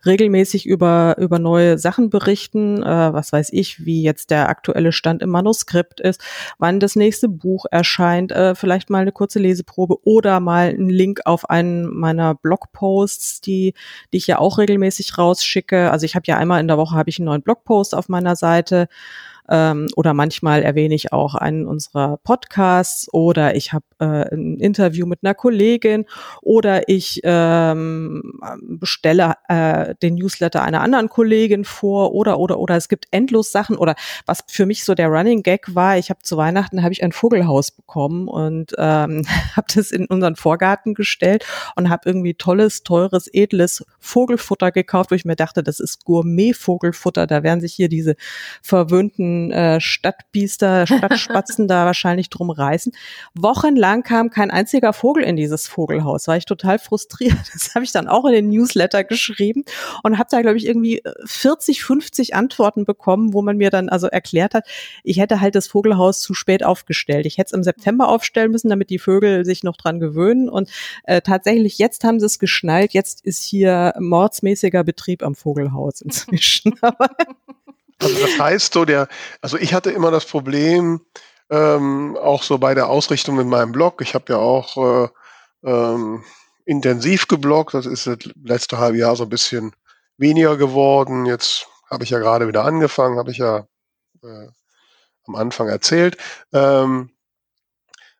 [0.05, 2.81] regelmäßig über über neue Sachen berichten.
[2.81, 6.21] Äh, was weiß ich, wie jetzt der aktuelle Stand im Manuskript ist,
[6.57, 11.21] wann das nächste Buch erscheint, äh, vielleicht mal eine kurze Leseprobe oder mal einen Link
[11.25, 13.73] auf einen meiner Blogposts, die
[14.13, 15.91] die ich ja auch regelmäßig rausschicke.
[15.91, 18.09] Also ich habe ja einmal in der Woche Woche habe ich einen neuen Blogpost auf
[18.09, 18.87] meiner Seite
[19.49, 25.05] ähm, oder manchmal erwähne ich auch einen unserer Podcasts oder ich habe äh, ein Interview
[25.05, 26.05] mit einer Kollegin
[26.41, 32.89] oder ich ähm, bestelle äh, den Newsletter einer anderen Kollegin vor oder oder oder es
[32.89, 36.37] gibt endlos Sachen oder was für mich so der Running Gag war, ich habe zu
[36.37, 39.23] Weihnachten habe ich ein Vogelhaus bekommen und ähm,
[39.55, 45.15] habe das in unseren Vorgarten gestellt und habe irgendwie tolles, teures, edles Vogelfutter gekauft, wo
[45.15, 47.27] ich mir dachte, das ist Gourmet-Vogelfutter.
[47.27, 48.15] Da werden sich hier diese
[48.61, 52.93] verwöhnten äh, Stadtbiester, Stadtspatzen da wahrscheinlich drum reißen.
[53.33, 56.27] Wochenlang kam kein einziger Vogel in dieses Vogelhaus.
[56.27, 57.33] War ich total frustriert.
[57.53, 59.63] Das habe ich dann auch in den Newsletter geschrieben
[60.01, 64.07] und habe da, glaube ich, irgendwie 40, 50 Antworten bekommen, wo man mir dann also
[64.07, 64.67] erklärt hat,
[65.03, 67.25] ich hätte halt das Vogelhaus zu spät aufgestellt.
[67.25, 70.49] Ich hätte es im September aufstellen müssen, damit die Vögel sich noch dran gewöhnen.
[70.49, 70.69] Und
[71.03, 72.93] äh, tatsächlich, jetzt haben sie es geschnallt.
[72.93, 76.73] Jetzt ist hier mordsmäßiger Betrieb am Vogelhaus inzwischen.
[78.03, 79.07] also das heißt so, der,
[79.41, 81.01] also ich hatte immer das Problem,
[81.49, 84.01] ähm, auch so bei der Ausrichtung in meinem Blog.
[84.01, 85.09] Ich habe ja auch äh,
[85.63, 86.23] ähm,
[86.65, 87.73] intensiv gebloggt.
[87.73, 89.73] Das ist das letzte halbe Jahr so ein bisschen
[90.17, 91.25] weniger geworden.
[91.25, 93.67] Jetzt habe ich ja gerade wieder angefangen, habe ich ja
[94.23, 94.47] äh,
[95.27, 96.17] am Anfang erzählt.
[96.53, 97.11] Ähm,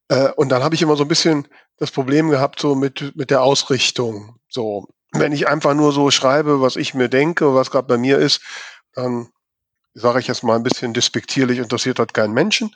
[0.09, 3.29] äh, und dann habe ich immer so ein bisschen das Problem gehabt, so mit, mit
[3.29, 4.37] der Ausrichtung.
[4.47, 8.19] So, wenn ich einfach nur so schreibe, was ich mir denke, was gerade bei mir
[8.19, 8.41] ist,
[8.93, 9.29] dann
[9.93, 12.75] sage ich jetzt mal ein bisschen despektierlich, interessiert hat keinen Menschen.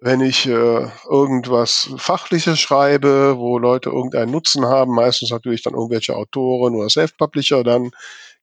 [0.00, 6.16] Wenn ich äh, irgendwas Fachliches schreibe, wo Leute irgendeinen Nutzen haben, meistens natürlich dann irgendwelche
[6.16, 7.92] Autoren oder Self-Publisher, dann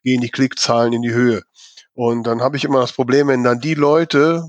[0.04, 1.44] gehen die Klickzahlen in die Höhe.
[1.94, 4.44] Und dann habe ich immer das Problem, wenn dann die Leute,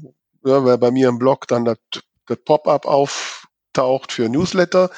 [0.45, 1.79] ja, weil bei mir im Blog dann das,
[2.27, 4.91] das Pop-up auftaucht für Newsletter,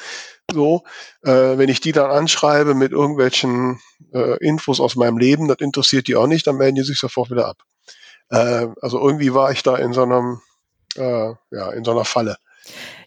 [0.51, 0.83] so,
[1.23, 3.81] äh, wenn ich die dann anschreibe mit irgendwelchen
[4.13, 7.29] äh, Infos aus meinem Leben, das interessiert die auch nicht, dann melden die sich sofort
[7.29, 7.57] wieder ab.
[8.29, 10.41] Äh, also irgendwie war ich da in so einem,
[10.95, 12.37] äh, ja, in so einer Falle.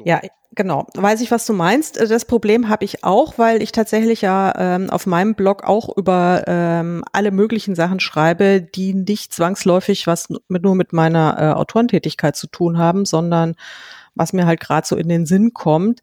[0.05, 0.21] Ja,
[0.55, 0.87] genau.
[0.95, 2.01] Weiß ich, was du meinst.
[2.01, 6.45] Das Problem habe ich auch, weil ich tatsächlich ja ähm, auf meinem Blog auch über
[6.47, 12.37] ähm, alle möglichen Sachen schreibe, die nicht zwangsläufig was mit, nur mit meiner äh, Autorentätigkeit
[12.37, 13.55] zu tun haben, sondern
[14.15, 16.01] was mir halt gerade so in den Sinn kommt.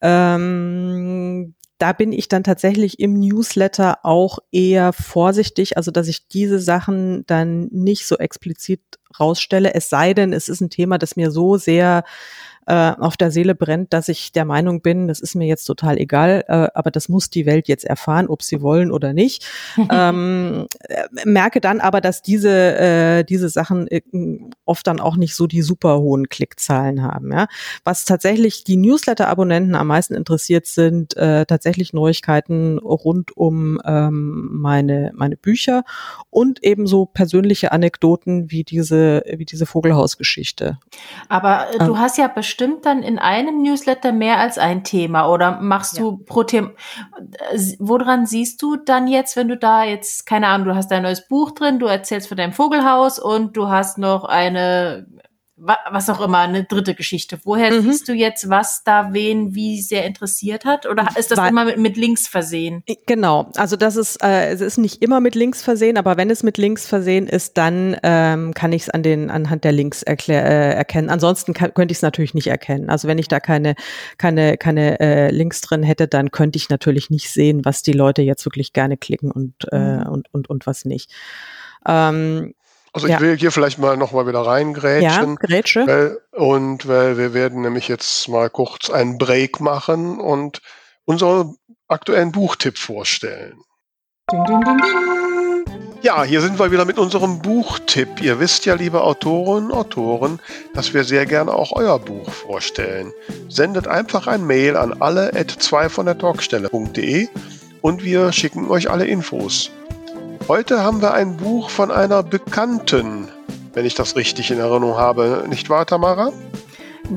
[0.00, 6.58] Ähm, da bin ich dann tatsächlich im Newsletter auch eher vorsichtig, also dass ich diese
[6.58, 8.80] Sachen dann nicht so explizit
[9.18, 12.04] rausstelle, es sei denn, es ist ein Thema, das mir so sehr
[12.68, 15.96] äh, auf der Seele brennt, dass ich der Meinung bin, das ist mir jetzt total
[15.96, 19.46] egal, äh, aber das muss die Welt jetzt erfahren, ob sie wollen oder nicht.
[19.90, 24.02] ähm, äh, merke dann aber, dass diese, äh, diese Sachen äh,
[24.66, 27.32] oft dann auch nicht so die super hohen Klickzahlen haben.
[27.32, 27.46] Ja?
[27.84, 35.12] Was tatsächlich die Newsletter-Abonnenten am meisten interessiert sind, äh, tatsächlich Neuigkeiten rund um ähm, meine,
[35.14, 35.84] meine Bücher
[36.28, 40.78] und ebenso persönliche Anekdoten wie diese, wie diese Vogelhausgeschichte.
[41.30, 44.82] Aber äh, du ähm, hast ja bestimmt bestimmt dann in einem Newsletter mehr als ein
[44.82, 46.02] Thema oder machst ja.
[46.02, 46.70] du pro Thema?
[47.78, 51.28] Woran siehst du dann jetzt, wenn du da jetzt, keine Ahnung, du hast dein neues
[51.28, 55.06] Buch drin, du erzählst von deinem Vogelhaus und du hast noch eine
[55.60, 57.38] was auch immer, eine dritte Geschichte.
[57.44, 57.82] Woher mhm.
[57.82, 60.86] siehst du jetzt, was da wen wie sehr interessiert hat?
[60.86, 62.84] Oder ist das Weil, immer mit, mit, Links versehen?
[63.06, 66.42] Genau, also das ist, äh, es ist nicht immer mit Links versehen, aber wenn es
[66.42, 70.44] mit Links versehen ist, dann ähm, kann ich es an den anhand der Links erklär,
[70.44, 71.10] äh, erkennen.
[71.10, 72.88] Ansonsten kann, könnte ich es natürlich nicht erkennen.
[72.88, 73.74] Also wenn ich da keine
[74.16, 78.22] keine keine äh, Links drin hätte, dann könnte ich natürlich nicht sehen, was die Leute
[78.22, 80.06] jetzt wirklich gerne klicken und äh, mhm.
[80.06, 81.12] und, und und was nicht.
[81.86, 82.54] Ähm,
[82.98, 83.20] also ich ja.
[83.20, 85.30] will hier vielleicht mal nochmal wieder reingrätschen.
[85.30, 85.86] Ja, Grätsche.
[85.86, 90.60] Weil, und weil wir werden nämlich jetzt mal kurz einen Break machen und
[91.04, 91.56] unseren
[91.86, 93.60] aktuellen Buchtipp vorstellen.
[94.32, 94.78] Ding, ding, ding,
[96.02, 98.20] ja, hier sind wir wieder mit unserem Buchtipp.
[98.20, 100.40] Ihr wisst ja, liebe Autorinnen und Autoren,
[100.74, 103.12] dass wir sehr gerne auch euer Buch vorstellen.
[103.48, 107.28] Sendet einfach ein Mail an alle at 2 von der Talkstelle.de
[107.80, 109.70] und wir schicken euch alle Infos.
[110.48, 113.28] Heute haben wir ein Buch von einer Bekannten,
[113.74, 115.44] wenn ich das richtig in Erinnerung habe.
[115.46, 116.32] Nicht wahr, Tamara?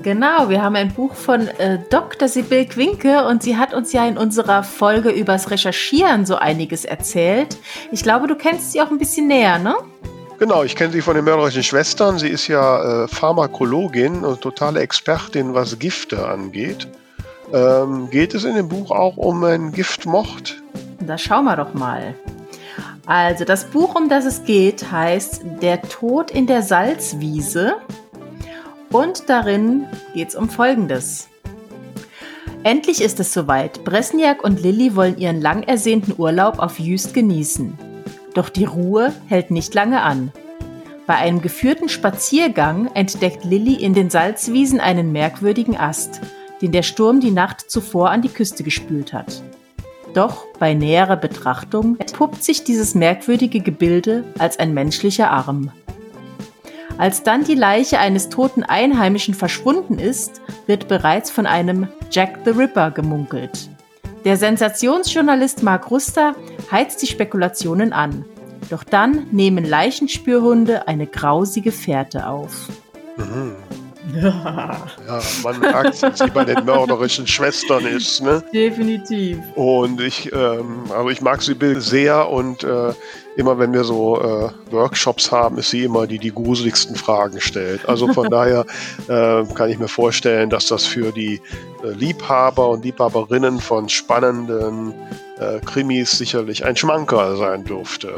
[0.04, 2.28] Genau, wir haben ein Buch von äh, Dr.
[2.28, 7.58] Sibyl Quinke und sie hat uns ja in unserer Folge übers Recherchieren so einiges erzählt.
[7.94, 9.76] Ich glaube, du kennst sie auch ein bisschen näher, ne?
[10.38, 12.20] Genau, ich kenne sie von den mörderischen Schwestern.
[12.20, 16.86] Sie ist ja äh, Pharmakologin und totale Expertin, was Gifte angeht.
[17.54, 20.62] Ähm, geht es in dem Buch auch um ein Giftmord?
[21.00, 22.14] Da schauen wir doch mal.
[23.06, 27.76] Also das Buch, um das es geht, heißt Der Tod in der Salzwiese
[28.92, 31.30] und darin geht es um Folgendes.
[32.64, 33.84] Endlich ist es soweit.
[33.84, 37.78] Bresniak und Lilly wollen ihren lang ersehnten Urlaub auf Jüst genießen.
[38.36, 40.32] Doch die Ruhe hält nicht lange an.
[41.08, 46.22] Bei einem geführten Spaziergang entdeckt Lilly in den Salzwiesen einen merkwürdigen Ast,
[46.62, 49.42] den der Sturm die Nacht zuvor an die Küste gespült hat.
[50.14, 55.72] Doch bei näherer Betrachtung entpuppt sich dieses merkwürdige Gebilde als ein menschlicher Arm.
[56.98, 62.52] Als dann die Leiche eines toten Einheimischen verschwunden ist, wird bereits von einem Jack the
[62.52, 63.70] Ripper gemunkelt.
[64.26, 66.36] Der Sensationsjournalist Mark Ruster
[66.72, 68.26] heizt die Spekulationen an.
[68.70, 72.70] Doch dann nehmen Leichenspürhunde eine grausige Fährte auf.
[73.18, 73.56] Mhm.
[74.14, 78.22] Ja, man merkt, sie bei den mörderischen Schwestern ist.
[78.22, 78.44] Ne?
[78.54, 79.38] Definitiv.
[79.56, 82.94] Und ich, ähm, also ich mag sie sehr und äh,
[83.36, 87.88] immer wenn wir so äh, Workshops haben, ist sie immer die die gruseligsten Fragen stellt.
[87.88, 88.66] Also von daher
[89.08, 91.42] äh, kann ich mir vorstellen, dass das für die
[91.84, 94.94] äh, Liebhaber und Liebhaberinnen von spannenden
[95.40, 98.16] äh, Krimis sicherlich ein Schmankerl sein dürfte.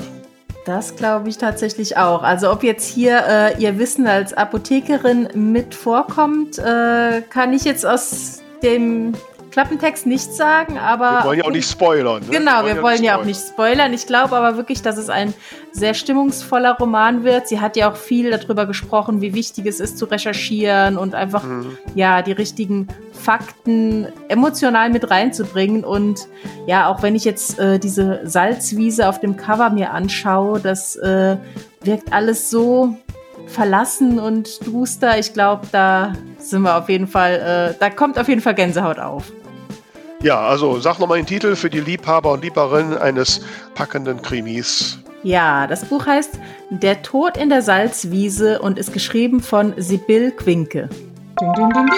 [0.65, 2.23] Das glaube ich tatsächlich auch.
[2.23, 7.85] Also ob jetzt hier äh, Ihr Wissen als Apothekerin mit vorkommt, äh, kann ich jetzt
[7.85, 9.13] aus dem
[9.53, 11.19] Klappentext nicht sagen, aber.
[11.19, 12.23] Wir wollen ja auch nicht spoilern.
[12.23, 12.39] Ne?
[12.39, 13.93] Genau, wir, wir wollen, ja, auch nicht spoilern.
[13.93, 15.31] Ich glaube aber wirklich, dass es ein
[15.71, 17.47] sehr stimmungsvoller Roman wird.
[17.47, 21.43] Sie hat ja auch viel darüber gesprochen, wie wichtig es ist zu recherchieren und einfach
[21.43, 21.77] mhm.
[21.93, 25.83] ja die richtigen Fakten emotional mit reinzubringen.
[25.83, 26.27] Und
[26.65, 31.37] ja, auch wenn ich jetzt äh, diese Salzwiese auf dem Cover mir anschaue, das äh,
[31.83, 32.97] wirkt alles so
[33.45, 35.19] verlassen und duster.
[35.19, 38.97] Ich glaube, da sind wir auf jeden Fall, äh, da kommt auf jeden Fall Gänsehaut
[38.97, 39.31] auf.
[40.23, 43.41] Ja, also sag nochmal den Titel für die Liebhaber und Lieberinnen eines
[43.75, 44.97] packenden Krimis.
[45.21, 50.87] Ja, das Buch heißt Der Tod in der Salzwiese und ist geschrieben von Sibyl Quinke.
[51.41, 51.89] Ding, ding, ding,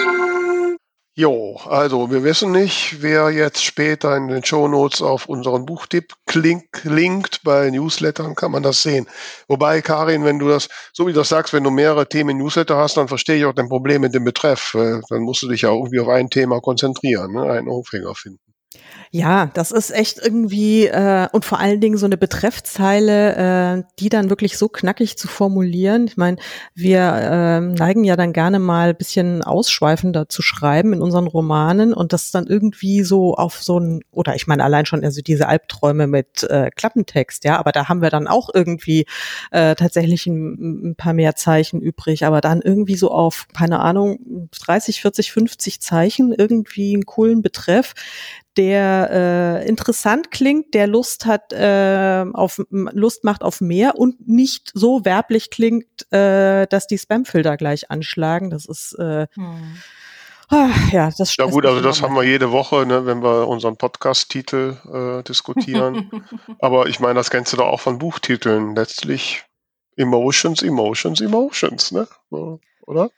[1.18, 7.40] Jo, also wir wissen nicht, wer jetzt später in den Shownotes auf unseren Buchtipp klingt.
[7.42, 9.06] Bei Newslettern kann man das sehen.
[9.48, 12.38] Wobei, Karin, wenn du das, so wie du das sagst, wenn du mehrere Themen in
[12.38, 14.72] Newsletter hast, dann verstehe ich auch dein Problem mit dem Betreff.
[15.08, 17.50] Dann musst du dich ja irgendwie auf ein Thema konzentrieren, ne?
[17.50, 18.45] einen Aufhänger finden.
[19.12, 23.36] Ja, das ist echt irgendwie äh, und vor allen Dingen so eine Betreffzeile,
[23.78, 26.06] äh, die dann wirklich so knackig zu formulieren.
[26.06, 26.38] Ich meine,
[26.74, 32.12] wir äh, neigen ja dann gerne mal bisschen ausschweifender zu schreiben in unseren Romanen und
[32.12, 36.06] das dann irgendwie so auf so ein oder ich meine allein schon also diese Albträume
[36.06, 39.06] mit äh, Klappentext, ja, aber da haben wir dann auch irgendwie
[39.52, 44.48] äh, tatsächlich ein, ein paar mehr Zeichen übrig, aber dann irgendwie so auf keine Ahnung
[44.50, 47.94] 30, 40, 50 Zeichen irgendwie einen coolen Betreff
[48.56, 54.70] der äh, interessant klingt, der Lust hat äh, auf Lust macht auf mehr und nicht
[54.74, 58.50] so werblich klingt, äh, dass die Spamfilter gleich anschlagen.
[58.50, 59.76] Das ist äh, hm.
[60.48, 63.76] Ah, ja, das Ja gut, also das haben wir jede Woche, ne, wenn wir unseren
[63.76, 66.08] Podcast-Titel äh, diskutieren.
[66.60, 68.76] Aber ich meine, das kennst du doch auch von Buchtiteln.
[68.76, 69.44] Letztlich
[69.96, 72.06] Emotions, Emotions, Emotions, ne?
[72.30, 73.10] Oder?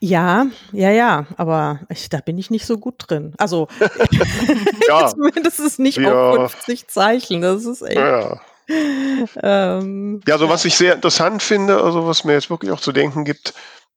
[0.00, 3.34] Ja, ja, ja, aber ich, da bin ich nicht so gut drin.
[3.38, 3.68] Also
[4.88, 6.12] ja, zumindest ist nicht ja.
[6.12, 7.40] auf 50 Zeichen.
[7.40, 7.96] Das ist echt.
[7.96, 8.40] Ja.
[8.68, 12.92] Ähm, ja, also was ich sehr interessant finde, also was mir jetzt wirklich auch zu
[12.92, 13.54] denken gibt,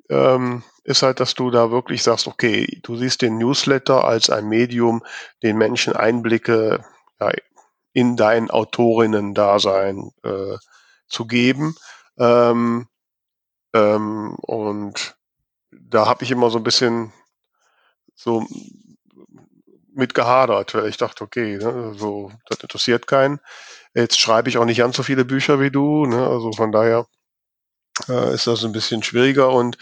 [0.09, 4.47] ähm, ist halt, dass du da wirklich sagst, okay, du siehst den Newsletter als ein
[4.47, 5.03] Medium,
[5.43, 6.85] den Menschen Einblicke
[7.19, 7.31] ja,
[7.93, 10.57] in dein Autorinnen-Dasein äh,
[11.07, 11.75] zu geben.
[12.17, 12.87] Ähm,
[13.73, 15.16] ähm, und
[15.81, 17.13] da habe ich immer so ein bisschen
[18.15, 18.45] so
[19.93, 23.39] mit gehadert, weil ich dachte, okay, ne, so, das interessiert keinen.
[23.93, 27.07] Jetzt schreibe ich auch nicht ganz so viele Bücher wie du, ne, also von daher
[28.09, 29.77] äh, ist das ein bisschen schwieriger und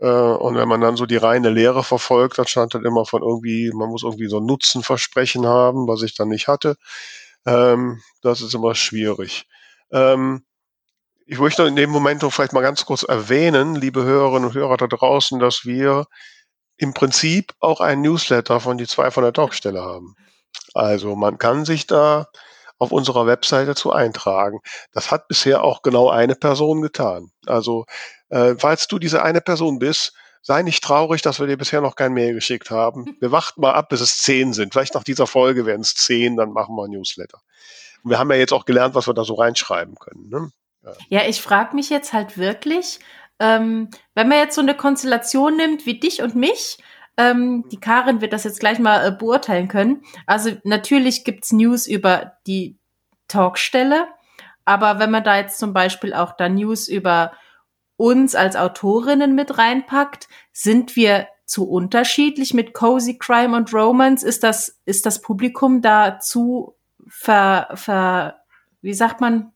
[0.00, 3.22] äh, und wenn man dann so die reine Lehre verfolgt, dann stand dann immer von
[3.22, 6.76] irgendwie, man muss irgendwie so ein Nutzenversprechen haben, was ich dann nicht hatte.
[7.46, 9.46] Ähm, das ist immer schwierig.
[9.92, 10.44] Ähm,
[11.26, 14.76] ich möchte in dem Moment noch vielleicht mal ganz kurz erwähnen, liebe Hörerinnen und Hörer
[14.76, 16.06] da draußen, dass wir
[16.76, 20.16] im Prinzip auch einen Newsletter von die zwei von der Talkstelle haben.
[20.74, 22.28] Also man kann sich da
[22.78, 24.60] auf unserer Webseite zu eintragen.
[24.92, 27.30] Das hat bisher auch genau eine Person getan.
[27.46, 27.86] Also
[28.28, 31.96] äh, falls du diese eine Person bist, sei nicht traurig, dass wir dir bisher noch
[31.96, 33.16] kein Mail geschickt haben.
[33.20, 34.74] Wir warten mal ab, bis es zehn sind.
[34.74, 37.40] Vielleicht nach dieser Folge werden es zehn, dann machen wir ein Newsletter.
[38.02, 40.28] Und wir haben ja jetzt auch gelernt, was wir da so reinschreiben können.
[40.28, 40.50] Ne?
[41.08, 42.98] Ja, ich frage mich jetzt halt wirklich,
[43.38, 46.78] ähm, wenn man jetzt so eine Konstellation nimmt wie dich und mich,
[47.16, 50.02] ähm, die Karin wird das jetzt gleich mal äh, beurteilen können.
[50.26, 52.78] Also natürlich gibt's News über die
[53.28, 54.08] Talkstelle,
[54.64, 57.32] aber wenn man da jetzt zum Beispiel auch da News über
[57.96, 64.24] uns als Autorinnen mit reinpackt, sind wir zu unterschiedlich mit Cozy Crime und Romance?
[64.24, 66.74] Ist das, ist das Publikum da zu
[67.06, 68.40] ver, ver,
[68.80, 69.52] wie sagt man,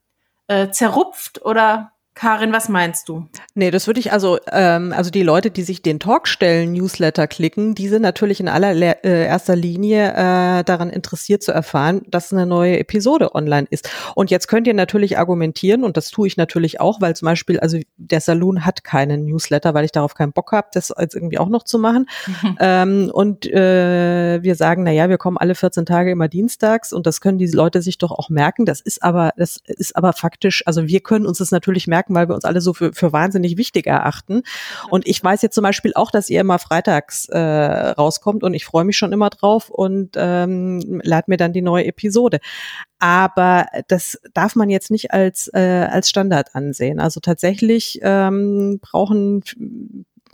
[0.49, 3.27] äh, zerrupft oder Karin, was meinst du?
[3.55, 7.87] Nee, das würde ich also, ähm, also die Leute, die sich den Talkstellen-Newsletter klicken, die
[7.87, 13.33] sind natürlich in allererster äh, Linie äh, daran interessiert zu erfahren, dass eine neue Episode
[13.35, 13.89] online ist.
[14.15, 17.57] Und jetzt könnt ihr natürlich argumentieren, und das tue ich natürlich auch, weil zum Beispiel,
[17.61, 21.37] also der Saloon hat keinen Newsletter, weil ich darauf keinen Bock habe, das jetzt irgendwie
[21.37, 22.05] auch noch zu machen.
[22.27, 22.49] Mhm.
[22.61, 27.07] Ähm, und äh, wir sagen, na ja, wir kommen alle 14 Tage immer dienstags und
[27.07, 28.65] das können die Leute sich doch auch merken.
[28.65, 32.27] Das ist aber, das ist aber faktisch, also wir können uns das natürlich merken, weil
[32.27, 34.43] wir uns alle so für, für wahnsinnig wichtig erachten.
[34.89, 38.65] Und ich weiß jetzt zum Beispiel auch, dass ihr immer freitags äh, rauskommt und ich
[38.65, 42.39] freue mich schon immer drauf und ähm, lade mir dann die neue Episode.
[42.99, 46.99] Aber das darf man jetzt nicht als, äh, als Standard ansehen.
[46.99, 49.41] Also tatsächlich ähm, brauchen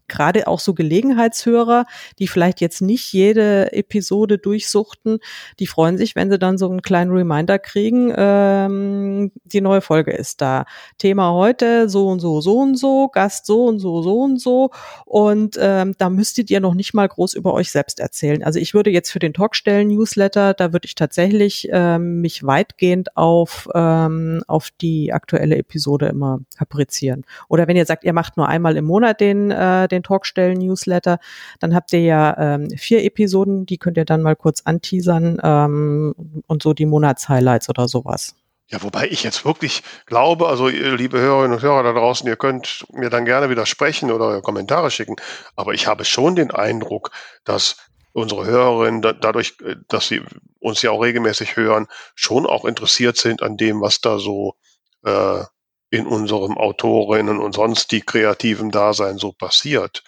[0.08, 1.86] gerade auch so Gelegenheitshörer,
[2.20, 5.20] die vielleicht jetzt nicht jede Episode durchsuchten,
[5.60, 10.12] die freuen sich, wenn sie dann so einen kleinen Reminder kriegen, ähm, die neue Folge
[10.12, 10.66] ist da.
[10.98, 14.72] Thema heute so und so, so und so, Gast so und so, so und so.
[15.06, 18.44] Und ähm, da müsstet ihr noch nicht mal groß über euch selbst erzählen.
[18.44, 23.68] Also ich würde jetzt für den Talkstellen-Newsletter, da würde ich tatsächlich ähm, mich weitgehend auf,
[23.74, 27.26] ähm, auf die aktuelle Episode immer kaprizieren.
[27.50, 31.20] Oder wenn ihr sagt, ihr macht nur einmal im Monat den, äh, den Talkstellen-Newsletter.
[31.60, 36.42] Dann habt ihr ja ähm, vier Episoden, die könnt ihr dann mal kurz anteasern ähm,
[36.48, 38.36] und so die Monatshighlights oder sowas.
[38.68, 42.86] Ja, wobei ich jetzt wirklich glaube, also liebe Hörerinnen und Hörer da draußen, ihr könnt
[42.92, 45.18] mir dann gerne widersprechen oder Kommentare schicken,
[45.56, 47.12] aber ich habe schon den Eindruck,
[47.44, 47.78] dass
[48.16, 50.22] unsere Hörerinnen da, dadurch, äh, dass sie
[50.60, 54.56] uns ja auch regelmäßig hören, schon auch interessiert sind an dem, was da so
[55.04, 55.44] äh,
[55.90, 60.04] in unserem Autorinnen und sonst die kreativen Dasein so passiert.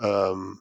[0.00, 0.60] Ähm,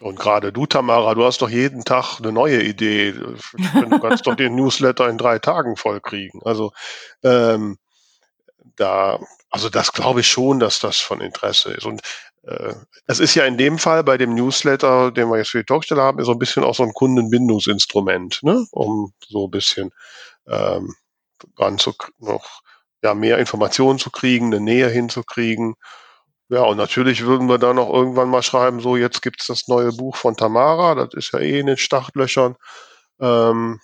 [0.00, 3.12] und gerade du, Tamara, du hast doch jeden Tag eine neue Idee.
[3.12, 6.40] Du kannst doch den Newsletter in drei Tagen vollkriegen.
[6.44, 6.72] Also
[7.22, 7.78] ähm,
[8.76, 11.86] da, also das glaube ich schon, dass das von Interesse ist.
[11.86, 12.02] Und
[12.42, 12.74] äh,
[13.06, 16.24] ist ja in dem Fall bei dem Newsletter, den wir jetzt für die Talkstelle haben,
[16.24, 18.66] so ein bisschen auch so ein Kundenbindungsinstrument, ne?
[18.72, 19.90] um so ein bisschen
[20.48, 20.94] ähm,
[21.56, 22.62] ran zu, noch
[23.02, 25.74] ja, mehr Informationen zu kriegen, eine Nähe hinzukriegen.
[26.48, 29.92] Ja, und natürlich würden wir dann auch irgendwann mal schreiben, so jetzt gibt's das neue
[29.92, 32.56] Buch von Tamara, das ist ja eh in den Startlöchern.
[33.20, 33.80] Ähm,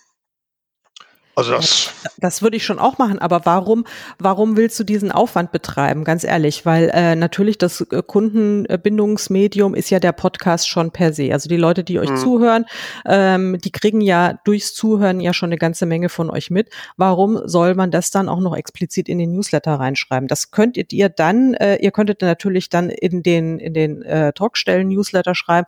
[1.39, 3.85] also das, das würde ich schon auch machen, aber warum,
[4.17, 6.03] warum willst du diesen Aufwand betreiben?
[6.03, 11.31] Ganz ehrlich, weil äh, natürlich das äh, Kundenbindungsmedium ist ja der Podcast schon per se.
[11.33, 12.17] Also die Leute, die euch mhm.
[12.17, 12.65] zuhören,
[13.05, 16.69] ähm, die kriegen ja durchs Zuhören ja schon eine ganze Menge von euch mit.
[16.97, 20.27] Warum soll man das dann auch noch explizit in den Newsletter reinschreiben?
[20.27, 24.89] Das könntet ihr dann, äh, ihr könntet natürlich dann in den in den äh, Talkstellen
[24.89, 25.67] Newsletter schreiben.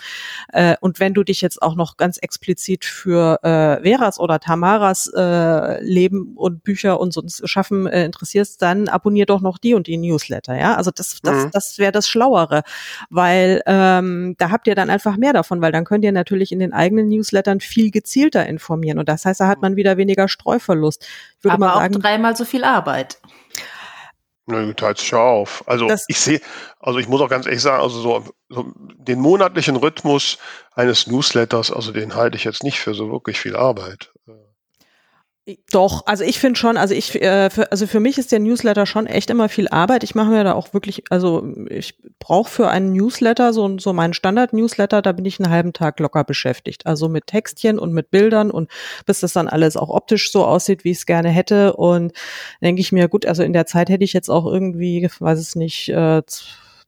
[0.52, 5.08] Äh, und wenn du dich jetzt auch noch ganz explizit für äh, Veras oder Tamaras
[5.14, 5.20] äh,
[5.82, 9.98] Leben und Bücher und sonst schaffen äh, interessierst, dann abonnier doch noch die und die
[9.98, 10.76] Newsletter, ja.
[10.76, 11.52] Also das, das, mhm.
[11.52, 12.64] das wäre das Schlauere,
[13.10, 16.60] weil ähm, da habt ihr dann einfach mehr davon, weil dann könnt ihr natürlich in
[16.60, 21.06] den eigenen Newslettern viel gezielter informieren und das heißt, da hat man wieder weniger Streuverlust.
[21.38, 23.18] Ich würde Aber mal sagen, auch dreimal so viel Arbeit.
[24.48, 25.64] Nö, teilt sich ja auf.
[25.68, 26.42] Also das ich sehe,
[26.80, 30.40] also ich muss auch ganz ehrlich sagen, also so, so, den monatlichen Rhythmus
[30.74, 34.12] eines Newsletters, also den halte ich jetzt nicht für so wirklich viel Arbeit.
[35.72, 38.86] Doch, also ich finde schon, also ich, äh, für, also für mich ist der Newsletter
[38.86, 40.04] schon echt immer viel Arbeit.
[40.04, 44.14] Ich mache mir da auch wirklich, also ich brauche für einen Newsletter so, so meinen
[44.14, 46.86] Standard-Newsletter, da bin ich einen halben Tag locker beschäftigt.
[46.86, 48.70] Also mit Textchen und mit Bildern und
[49.08, 51.74] bis das dann alles auch optisch so aussieht, wie ich es gerne hätte.
[51.74, 52.14] Und
[52.62, 55.56] denke ich mir, gut, also in der Zeit hätte ich jetzt auch irgendwie, weiß es
[55.56, 56.22] nicht, äh,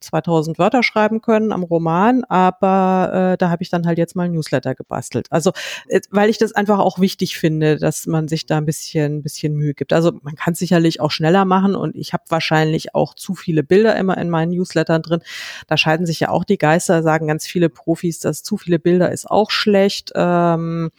[0.04, 4.24] 2000 Wörter schreiben können am Roman, aber äh, da habe ich dann halt jetzt mal
[4.24, 5.28] ein Newsletter gebastelt.
[5.30, 5.52] Also,
[5.88, 9.56] äh, weil ich das einfach auch wichtig finde, dass man sich da ein bisschen, bisschen
[9.56, 9.94] Mühe gibt.
[9.94, 13.96] Also man kann sicherlich auch schneller machen und ich habe wahrscheinlich auch zu viele Bilder
[13.96, 15.22] immer in meinen Newslettern drin.
[15.68, 19.12] Da scheiden sich ja auch die Geister, sagen ganz viele Profis, dass zu viele Bilder
[19.12, 20.12] ist auch schlecht.
[20.16, 20.92] Ähm,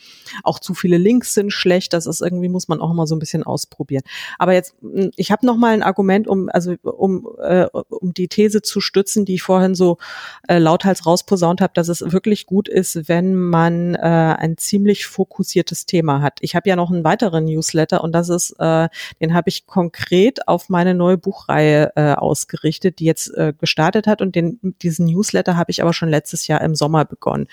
[0.42, 1.92] auch zu viele Links sind schlecht.
[1.92, 4.02] Das ist irgendwie, muss man auch immer so ein bisschen ausprobieren.
[4.38, 8.28] Aber jetzt, hm, ich habe noch mal ein Argument, um, also um, äh, um die
[8.28, 9.98] These zu stützen, die ich vorhin so
[10.46, 15.84] äh, lauthals rausposaunt habe, dass es wirklich gut ist, wenn man äh, ein ziemlich fokussiertes
[15.84, 16.38] Thema hat.
[16.40, 18.88] Ich habe ja noch einen weiteren Newsletter und das ist, äh,
[19.20, 24.22] den habe ich konkret auf meine neue Buchreihe äh, ausgerichtet, die jetzt äh, gestartet hat
[24.22, 27.48] und den, diesen Newsletter habe ich aber schon letztes Jahr im Sommer begonnen.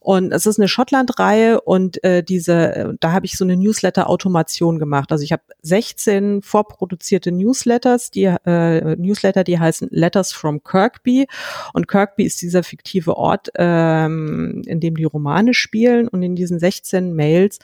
[0.00, 4.80] Und es ist eine Schottland-Reihe und äh, diese, äh, da habe ich so eine Newsletter-Automation
[4.80, 5.12] gemacht.
[5.12, 11.26] Also ich habe 16 vorproduzierte Newsletters, die äh, Newsletter, die heißen Letters from Kirkby.
[11.74, 16.08] Und Kirkby ist dieser fiktive Ort, ähm, in dem die Romane spielen.
[16.08, 17.58] Und in diesen 16 Mails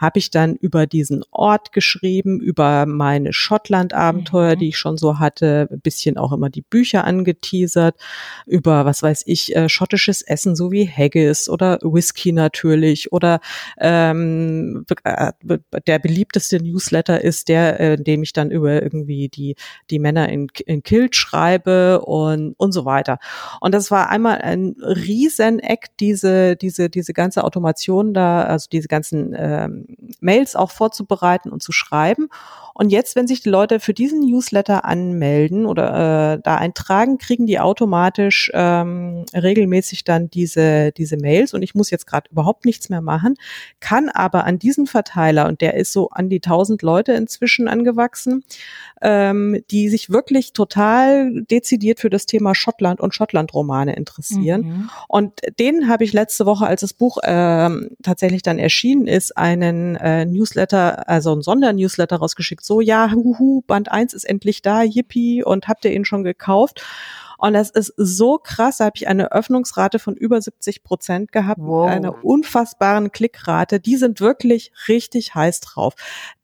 [0.00, 4.58] habe ich dann über diesen Ort geschrieben, über meine Schottland-Abenteuer, mhm.
[4.58, 7.96] die ich schon so hatte, ein bisschen auch immer die Bücher angeteasert,
[8.46, 13.40] über, was weiß ich, äh, schottisches Essen, so wie Haggis oder Whisky natürlich oder
[13.78, 15.32] ähm, äh,
[15.86, 19.54] der beliebteste Newsletter ist der, äh, in dem ich dann über irgendwie die,
[19.90, 23.18] die Männer in, in Kilt schreibe und, und so weiter.
[23.60, 29.34] Und das war einmal ein Rieseneck, diese, diese, diese ganze Automation da, also diese ganzen
[29.36, 29.89] ähm,
[30.20, 32.28] Mails auch vorzubereiten und zu schreiben.
[32.80, 37.44] Und jetzt, wenn sich die Leute für diesen Newsletter anmelden oder äh, da eintragen, kriegen
[37.46, 41.52] die automatisch ähm, regelmäßig dann diese, diese Mails.
[41.52, 43.34] Und ich muss jetzt gerade überhaupt nichts mehr machen,
[43.80, 48.44] kann aber an diesen Verteiler, und der ist so an die 1000 Leute inzwischen angewachsen,
[49.02, 54.62] ähm, die sich wirklich total dezidiert für das Thema Schottland und Schottland-Romane interessieren.
[54.62, 54.90] Mhm.
[55.06, 59.79] Und denen habe ich letzte Woche, als das Buch ähm, tatsächlich dann erschienen ist, einen
[59.96, 62.64] äh, Newsletter, also einen Sondernewsletter rausgeschickt.
[62.64, 66.82] So, ja, huhu, Band 1 ist endlich da, yippie, und habt ihr ihn schon gekauft?
[67.40, 68.78] Und das ist so krass.
[68.78, 71.86] Da habe ich eine Öffnungsrate von über 70 Prozent gehabt, wow.
[71.86, 73.80] mit einer unfassbaren Klickrate.
[73.80, 75.94] Die sind wirklich richtig heiß drauf.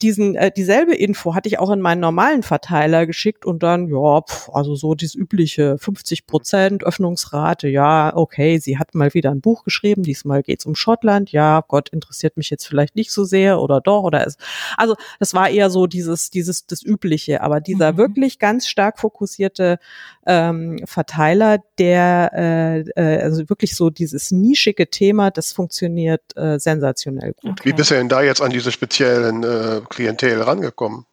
[0.01, 4.23] Diesen, äh, dieselbe Info hatte ich auch in meinen normalen Verteiler geschickt und dann, ja,
[4.23, 7.69] pf, also so das übliche 50 Prozent Öffnungsrate.
[7.69, 10.03] Ja, okay, sie hat mal wieder ein Buch geschrieben.
[10.03, 11.31] Diesmal geht's um Schottland.
[11.31, 14.39] Ja, Gott interessiert mich jetzt vielleicht nicht so sehr oder doch oder es.
[14.79, 17.43] Also das war eher so dieses, dieses, das Übliche.
[17.43, 17.99] Aber dieser mhm.
[17.99, 19.79] wirklich ganz stark fokussierte
[20.27, 27.33] ähm, Verteiler, der äh, äh, also wirklich so dieses nischige Thema, das funktioniert äh, sensationell
[27.35, 27.53] gut.
[27.53, 27.71] Okay.
[27.71, 31.07] Wie bist du denn da jetzt an diese speziellen äh, Klientel rangekommen?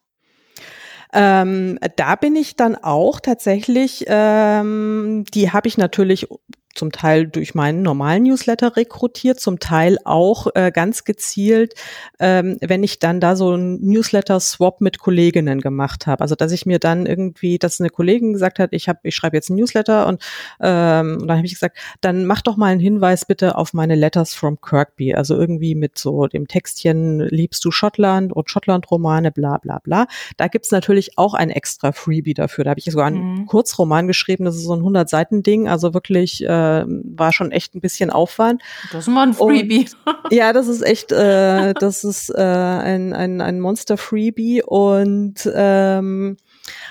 [1.16, 6.28] Ähm, da bin ich dann auch tatsächlich, ähm, die habe ich natürlich
[6.76, 11.76] zum Teil durch meinen normalen Newsletter rekrutiert, zum Teil auch äh, ganz gezielt,
[12.20, 16.22] ähm, wenn ich dann da so ein Newsletter-Swap mit Kolleginnen gemacht habe.
[16.22, 19.38] Also dass ich mir dann irgendwie, dass eine Kollegin gesagt hat, ich habe, ich schreibe
[19.38, 20.24] jetzt ein Newsletter und,
[20.62, 23.96] ähm, und dann habe ich gesagt, dann mach doch mal einen Hinweis bitte auf meine
[23.96, 25.14] Letters from Kirkby.
[25.14, 30.08] Also irgendwie mit so dem Textchen liebst du Schottland und Schottland-Romane, bla bla bla.
[30.38, 32.64] Da gibt's natürlich auch ein extra Freebie dafür.
[32.64, 33.46] Da habe ich sogar einen mhm.
[33.46, 37.82] Kurzroman geschrieben, das ist so ein 100-Seiten-Ding, also wirklich äh, äh, war schon echt ein
[37.82, 38.62] bisschen Aufwand.
[38.92, 39.88] Das ist mal ein Freebie.
[40.06, 46.38] Und, ja, das ist echt, äh, das ist äh, ein, ein, ein Monster-Freebie und ähm,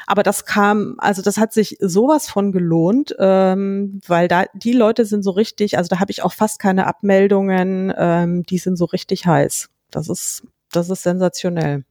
[0.07, 5.05] aber das kam, also das hat sich sowas von gelohnt, ähm, weil da die Leute
[5.05, 8.85] sind so richtig, also da habe ich auch fast keine Abmeldungen, ähm, die sind so
[8.85, 9.69] richtig heiß.
[9.91, 11.85] Das ist, das ist sensationell.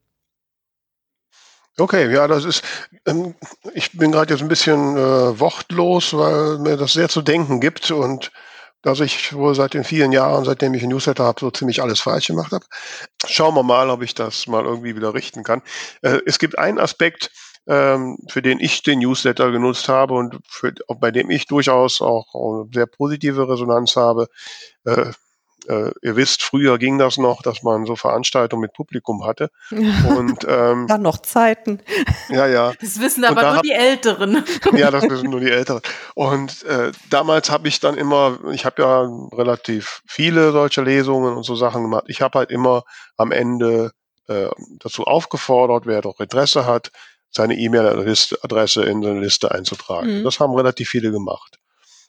[1.77, 2.63] Okay, ja, das ist,
[3.05, 3.33] ähm,
[3.73, 7.91] ich bin gerade jetzt ein bisschen äh, wortlos, weil mir das sehr zu denken gibt
[7.91, 8.31] und
[8.81, 12.01] dass ich wohl seit den vielen Jahren, seitdem ich ein Newsletter habe, so ziemlich alles
[12.01, 12.65] falsch gemacht habe.
[13.25, 15.61] Schauen wir mal, ob ich das mal irgendwie wieder richten kann.
[16.01, 17.31] Äh, es gibt einen Aspekt,
[17.67, 22.33] ähm, für den ich den Newsletter genutzt habe und für, bei dem ich durchaus auch,
[22.33, 24.27] auch sehr positive Resonanz habe.
[24.85, 25.11] Äh,
[25.67, 29.49] äh, ihr wisst, früher ging das noch, dass man so Veranstaltungen mit Publikum hatte.
[29.69, 31.81] Und ähm, dann noch Zeiten.
[32.29, 32.73] Ja, ja.
[32.79, 34.43] Das wissen aber da nur die Älteren.
[34.73, 35.81] Ja, das wissen nur die Älteren.
[36.15, 39.01] Und äh, damals habe ich dann immer, ich habe ja
[39.35, 42.05] relativ viele solche Lesungen und so Sachen gemacht.
[42.07, 42.83] Ich habe halt immer
[43.17, 43.91] am Ende
[44.27, 44.47] äh,
[44.79, 46.91] dazu aufgefordert, wer doch Interesse hat,
[47.29, 50.19] seine E-Mail-Adresse in seine Liste einzutragen.
[50.19, 50.23] Mhm.
[50.23, 51.60] Das haben relativ viele gemacht.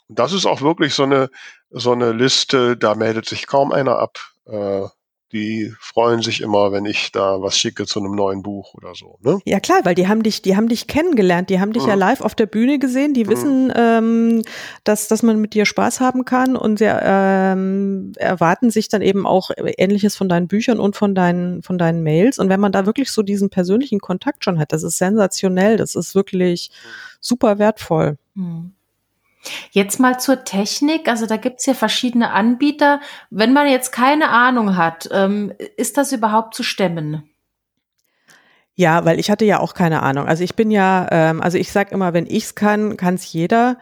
[0.09, 1.31] Und das ist auch wirklich so eine,
[1.71, 4.19] so eine Liste, da meldet sich kaum einer ab.
[4.47, 4.87] Äh,
[5.33, 9.19] die freuen sich immer, wenn ich da was schicke zu einem neuen Buch oder so.
[9.23, 9.39] Ne?
[9.47, 11.89] Ja klar, weil die haben dich, die haben dich kennengelernt, die haben dich mhm.
[11.89, 13.29] ja live auf der Bühne gesehen, die mhm.
[13.31, 14.43] wissen, ähm,
[14.85, 19.27] dass, dass man mit dir Spaß haben kann und sie ähm, erwarten sich dann eben
[19.27, 22.39] auch Ähnliches von deinen Büchern und von deinen, von deinen Mails.
[22.39, 25.95] Und wenn man da wirklich so diesen persönlichen Kontakt schon hat, das ist sensationell, das
[25.95, 26.71] ist wirklich
[27.21, 28.19] super wertvoll.
[28.35, 28.73] Mhm.
[29.71, 31.09] Jetzt mal zur Technik.
[31.09, 33.01] Also da gibt's ja verschiedene Anbieter.
[33.31, 37.29] Wenn man jetzt keine Ahnung hat, ähm, ist das überhaupt zu stemmen?
[38.75, 40.27] Ja, weil ich hatte ja auch keine Ahnung.
[40.27, 43.77] Also ich bin ja, ähm, also ich sag immer, wenn ich's kann, kann's jeder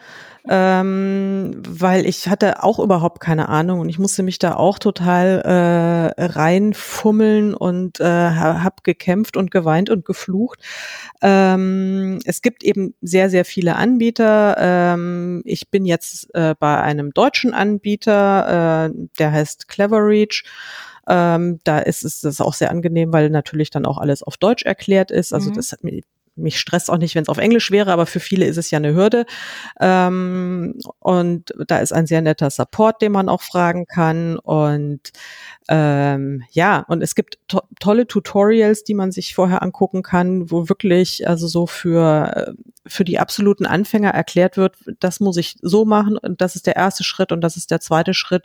[0.48, 5.42] ähm, weil ich hatte auch überhaupt keine Ahnung und ich musste mich da auch total
[6.16, 10.60] äh, reinfummeln und äh, habe gekämpft und geweint und geflucht.
[11.20, 14.56] Ähm, es gibt eben sehr, sehr viele Anbieter.
[14.58, 20.44] Ähm, ich bin jetzt äh, bei einem deutschen Anbieter, äh, der heißt Cleverreach.
[21.08, 24.64] Ähm, da ist es das auch sehr angenehm, weil natürlich dann auch alles auf Deutsch
[24.64, 25.32] erklärt ist.
[25.32, 25.54] Also mhm.
[25.54, 26.00] das hat mir
[26.40, 28.78] mich stresst auch nicht, wenn es auf Englisch wäre, aber für viele ist es ja
[28.78, 29.26] eine Hürde.
[29.80, 34.38] Ähm, und da ist ein sehr netter Support, den man auch fragen kann.
[34.38, 35.12] Und
[35.68, 40.68] ähm, ja, und es gibt to tolle Tutorials, die man sich vorher angucken kann, wo
[40.68, 42.54] wirklich also so für
[42.86, 46.76] für die absoluten Anfänger erklärt wird, das muss ich so machen und das ist der
[46.76, 48.44] erste Schritt und das ist der zweite Schritt.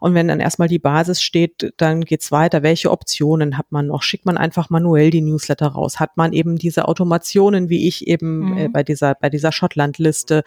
[0.00, 2.62] Und wenn dann erstmal die Basis steht, dann geht's weiter.
[2.62, 4.02] Welche Optionen hat man noch?
[4.02, 5.98] Schickt man einfach manuell die Newsletter raus?
[5.98, 8.58] Hat man eben diese Automationen, wie ich eben äh, mhm.
[8.58, 10.44] äh, bei dieser bei dieser Schottland-Liste,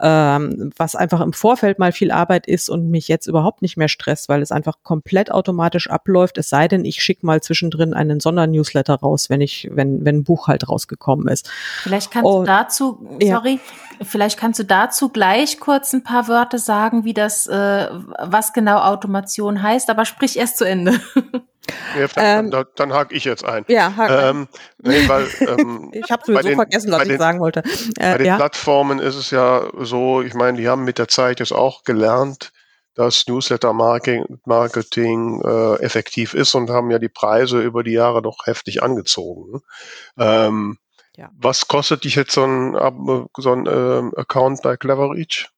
[0.00, 3.88] ähm, was einfach im Vorfeld mal viel Arbeit ist und mich jetzt überhaupt nicht mehr
[3.88, 8.20] stresst, weil es einfach komplett automatisch abläuft, es sei denn, ich schicke mal zwischendrin einen
[8.20, 11.50] Sondernewsletter raus, wenn ich, wenn, wenn ein Buch halt rausgekommen ist.
[11.82, 13.60] Vielleicht kannst oh, du dazu, sorry,
[13.98, 14.04] ja.
[14.04, 17.88] vielleicht kannst du dazu gleich kurz ein paar Wörter sagen, wie das, äh,
[18.18, 21.00] was genau Automation heißt, aber sprich erst zu Ende.
[21.98, 23.66] Ja, ähm, dann, dann hake ich jetzt ein.
[23.68, 24.48] Ja, hake ähm,
[24.78, 27.60] nee, weil, ähm, Ich habe sowieso den, vergessen, was den, ich sagen wollte.
[27.98, 28.36] Äh, bei den ja.
[28.36, 32.52] Plattformen ist es ja so, ich meine, die haben mit der Zeit jetzt auch gelernt,
[32.98, 38.82] dass Newsletter-Marketing äh, effektiv ist und haben ja die Preise über die Jahre doch heftig
[38.82, 39.60] angezogen.
[40.18, 40.78] Ähm,
[41.16, 41.30] ja.
[41.38, 42.76] Was kostet dich jetzt so ein,
[43.36, 45.48] so ein äh, Account bei Cleverreach?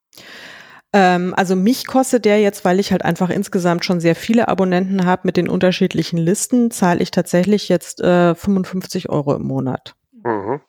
[0.92, 5.06] Ähm, also mich kostet der jetzt, weil ich halt einfach insgesamt schon sehr viele Abonnenten
[5.06, 9.94] habe mit den unterschiedlichen Listen, zahle ich tatsächlich jetzt äh, 55 Euro im Monat.
[10.24, 10.60] Mhm.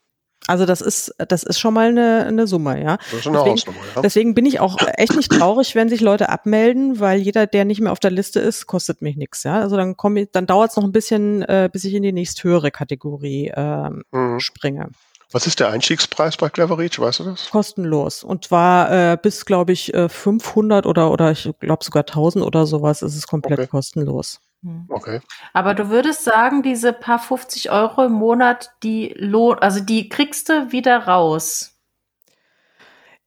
[0.47, 2.97] Also das ist, das ist schon mal eine, eine Summe, ja.
[2.97, 4.01] Das ist eine deswegen, Hausnummer, ja.
[4.01, 7.79] Deswegen bin ich auch echt nicht traurig, wenn sich Leute abmelden, weil jeder, der nicht
[7.79, 9.59] mehr auf der Liste ist, kostet mich nichts, ja.
[9.59, 12.11] Also dann komme ich, dann dauert es noch ein bisschen, äh, bis ich in die
[12.11, 14.39] nächsthöhere Kategorie äh, mhm.
[14.39, 14.89] springe.
[15.31, 17.49] Was ist der Einstiegspreis bei Cleverreach, weißt du das?
[17.51, 18.23] Kostenlos.
[18.23, 22.65] Und zwar äh, bis, glaube ich, 500 äh, oder, oder ich glaube sogar 1000 oder
[22.65, 23.67] sowas ist es komplett okay.
[23.67, 24.41] kostenlos.
[24.63, 24.85] Hm.
[24.89, 25.21] Okay.
[25.53, 30.49] Aber du würdest sagen, diese paar 50 Euro im Monat, die lohnt, also die kriegst
[30.49, 31.71] du wieder raus.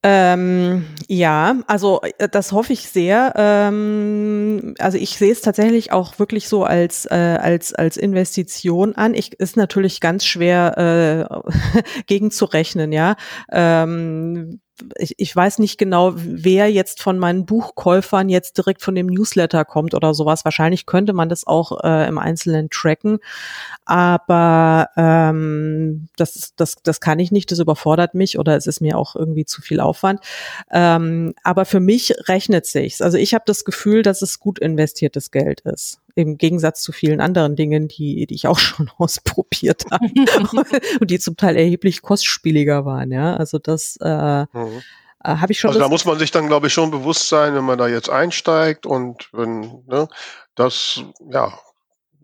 [0.07, 3.32] Ähm, ja, also äh, das hoffe ich sehr.
[3.37, 9.14] Ähm, also ich sehe es tatsächlich auch wirklich so als äh, als als Investition an.
[9.14, 11.30] Ich ist natürlich ganz schwer
[11.74, 13.16] äh, gegenzurechnen, ja.
[13.51, 14.61] Ähm,
[14.97, 19.64] ich, ich weiß nicht genau, wer jetzt von meinen Buchkäufern jetzt direkt von dem Newsletter
[19.64, 20.45] kommt oder sowas.
[20.45, 23.18] Wahrscheinlich könnte man das auch äh, im Einzelnen tracken,
[23.85, 28.99] aber ähm, das, das, das kann ich nicht, das überfordert mich oder es ist mir
[28.99, 30.20] auch irgendwie zu viel Aufwand.
[30.70, 33.01] Ähm, aber für mich rechnet sich's.
[33.01, 37.21] Also ich habe das Gefühl, dass es gut investiertes Geld ist im Gegensatz zu vielen
[37.21, 40.07] anderen Dingen, die, die ich auch schon ausprobiert habe
[41.01, 43.12] und die zum Teil erheblich kostspieliger waren.
[43.12, 44.83] Ja, also das äh, mhm.
[45.25, 45.69] Äh, habe ich schon.
[45.69, 48.11] Also da muss man sich dann, glaube ich, schon bewusst sein, wenn man da jetzt
[48.11, 50.09] einsteigt und wenn, ne,
[50.55, 51.59] dass, ja,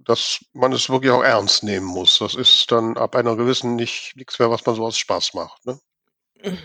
[0.05, 2.18] dass man es wirklich auch ernst nehmen muss.
[2.18, 5.64] Das ist dann ab einer gewissen nicht nichts mehr, was man so aus Spaß macht.
[5.66, 5.78] Ne?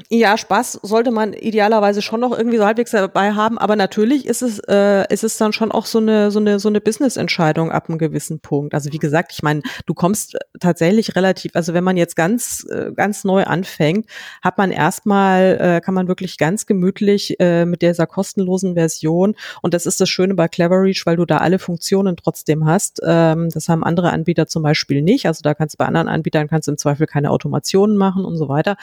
[0.10, 4.42] Ja, Spaß sollte man idealerweise schon noch irgendwie so halbwegs dabei haben, aber natürlich ist
[4.42, 7.90] es, äh, ist es dann schon auch so eine, so eine, so eine Business-Entscheidung ab
[7.90, 8.74] einem gewissen Punkt.
[8.74, 12.92] Also wie gesagt, ich meine, du kommst tatsächlich relativ, also wenn man jetzt ganz, äh,
[12.94, 14.08] ganz neu anfängt,
[14.42, 19.74] hat man erstmal, äh, kann man wirklich ganz gemütlich äh, mit dieser kostenlosen Version und
[19.74, 23.02] das ist das Schöne bei Cleverreach, weil du da alle Funktionen trotzdem hast.
[23.04, 25.26] Ähm, das haben andere Anbieter zum Beispiel nicht.
[25.26, 28.38] Also da kannst du bei anderen Anbietern kannst du im Zweifel keine Automationen machen und
[28.38, 28.78] so weiter.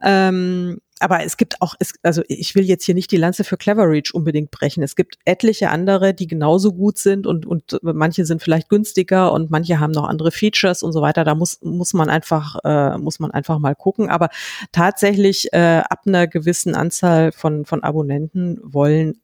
[0.00, 3.42] Äh, ähm, aber es gibt auch, es, also ich will jetzt hier nicht die Lanze
[3.42, 4.82] für Cleverreach unbedingt brechen.
[4.82, 9.50] Es gibt etliche andere, die genauso gut sind und, und manche sind vielleicht günstiger und
[9.50, 11.24] manche haben noch andere Features und so weiter.
[11.24, 14.10] Da muss, muss man einfach, äh, muss man einfach mal gucken.
[14.10, 14.28] Aber
[14.72, 19.22] tatsächlich äh, ab einer gewissen Anzahl von, von Abonnenten wollen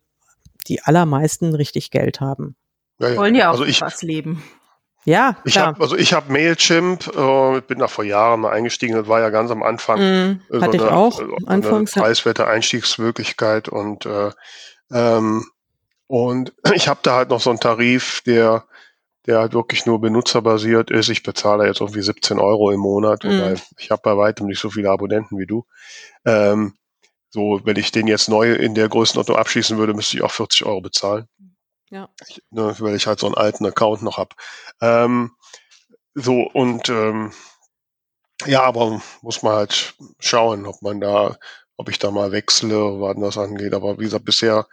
[0.69, 2.57] die allermeisten richtig Geld haben.
[2.99, 3.17] Ja, ja.
[3.17, 4.43] Wollen ja auch also ich, was leben.
[5.07, 8.97] Ja, ich habe also ich habe Mailchimp, äh, bin da vor Jahren mal eingestiegen.
[8.97, 12.05] Das war ja ganz am Anfang mm, so hatte eine, ich auch äh, anfangs eine
[12.05, 14.33] preiswerte Einstiegsmöglichkeit und äh,
[14.93, 15.47] ähm,
[16.09, 18.65] und ich habe da halt noch so einen Tarif, der
[19.27, 21.09] der halt wirklich nur benutzerbasiert ist.
[21.09, 23.29] Ich bezahle jetzt irgendwie 17 Euro im Monat, mm.
[23.29, 25.67] weil ich habe bei weitem nicht so viele Abonnenten wie du.
[26.25, 26.75] Ähm,
[27.31, 30.65] so, wenn ich den jetzt neu in der Größenordnung abschließen würde, müsste ich auch 40
[30.65, 31.29] Euro bezahlen.
[31.91, 32.09] Ja.
[32.27, 34.35] Ich, ne, weil ich halt so einen alten Account noch hab.
[34.81, 35.33] Ähm,
[36.15, 37.33] so, und ähm,
[38.47, 41.37] ja, aber muss man halt schauen, ob man da,
[41.77, 43.75] ob ich da mal wechsle, wann das angeht.
[43.75, 44.67] Aber wie gesagt, bisher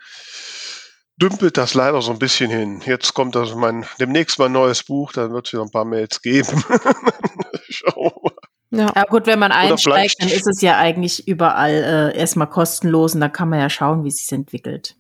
[1.18, 2.82] dümpelt das leider so ein bisschen hin.
[2.86, 5.86] Jetzt kommt also mein demnächst mal ein neues Buch, dann wird es wieder ein paar
[5.86, 6.64] Mails geben.
[7.70, 8.34] Schauen wir mal.
[8.72, 8.92] Ja.
[8.96, 9.04] ja.
[9.04, 13.32] gut, wenn man einsteigt, dann ist es ja eigentlich überall äh, erstmal kostenlos und dann
[13.32, 14.96] kann man ja schauen, wie es sich entwickelt.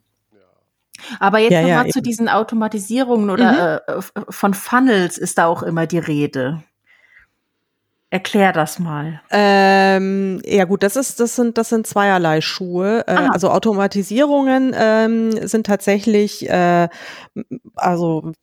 [1.19, 4.01] Aber jetzt ja, nochmal ja, zu diesen Automatisierungen oder mhm.
[4.15, 6.63] äh, von Funnels ist da auch immer die Rede.
[8.13, 9.21] Erklär das mal.
[9.31, 13.03] Ähm, ja gut, das ist, das sind, das sind zweierlei Schuhe.
[13.07, 16.89] Äh, also Automatisierungen ähm, sind tatsächlich, äh,
[17.73, 18.33] also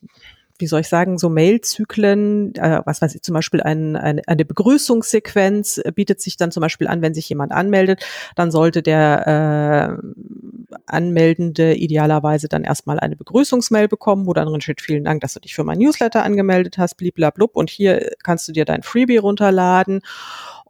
[0.61, 4.45] wie soll ich sagen, so Mailzyklen, äh, was weiß ich, zum Beispiel ein, ein, eine
[4.45, 8.05] Begrüßungssequenz äh, bietet sich dann zum Beispiel an, wenn sich jemand anmeldet,
[8.35, 14.81] dann sollte der äh, Anmeldende idealerweise dann erstmal eine Begrüßungsmail bekommen, wo dann drin steht,
[14.81, 18.51] vielen Dank, dass du dich für mein Newsletter angemeldet hast, bliblablub und hier kannst du
[18.51, 20.01] dir dein Freebie runterladen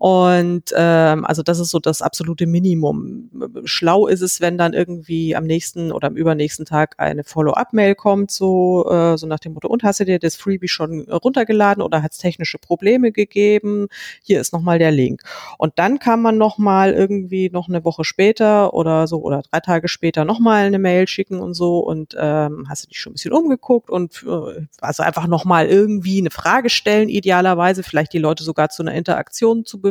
[0.01, 3.29] und ähm, also das ist so das absolute Minimum.
[3.65, 8.31] Schlau ist es, wenn dann irgendwie am nächsten oder am übernächsten Tag eine Follow-up-Mail kommt,
[8.31, 12.01] so, äh, so nach dem Motto, und hast du dir das Freebie schon runtergeladen oder
[12.01, 13.89] hat es technische Probleme gegeben?
[14.23, 15.21] Hier ist nochmal der Link.
[15.59, 19.87] Und dann kann man nochmal irgendwie noch eine Woche später oder so oder drei Tage
[19.87, 23.33] später nochmal eine Mail schicken und so und ähm, hast du dich schon ein bisschen
[23.33, 28.69] umgeguckt und äh, also einfach nochmal irgendwie eine Frage stellen, idealerweise vielleicht die Leute sogar
[28.69, 29.90] zu einer Interaktion zu bewegen.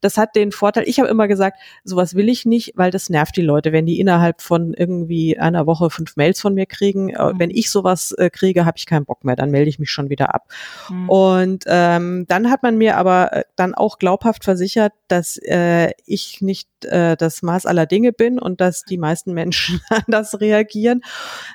[0.00, 3.36] Das hat den Vorteil, ich habe immer gesagt, sowas will ich nicht, weil das nervt
[3.36, 7.10] die Leute, wenn die innerhalb von irgendwie einer Woche fünf Mails von mir kriegen.
[7.10, 7.38] Äh, mhm.
[7.38, 10.10] Wenn ich sowas äh, kriege, habe ich keinen Bock mehr, dann melde ich mich schon
[10.10, 10.48] wieder ab.
[10.88, 11.08] Mhm.
[11.08, 16.40] Und ähm, dann hat man mir aber äh, dann auch glaubhaft versichert, dass äh, ich
[16.40, 21.02] nicht äh, das Maß aller Dinge bin und dass die meisten Menschen anders reagieren.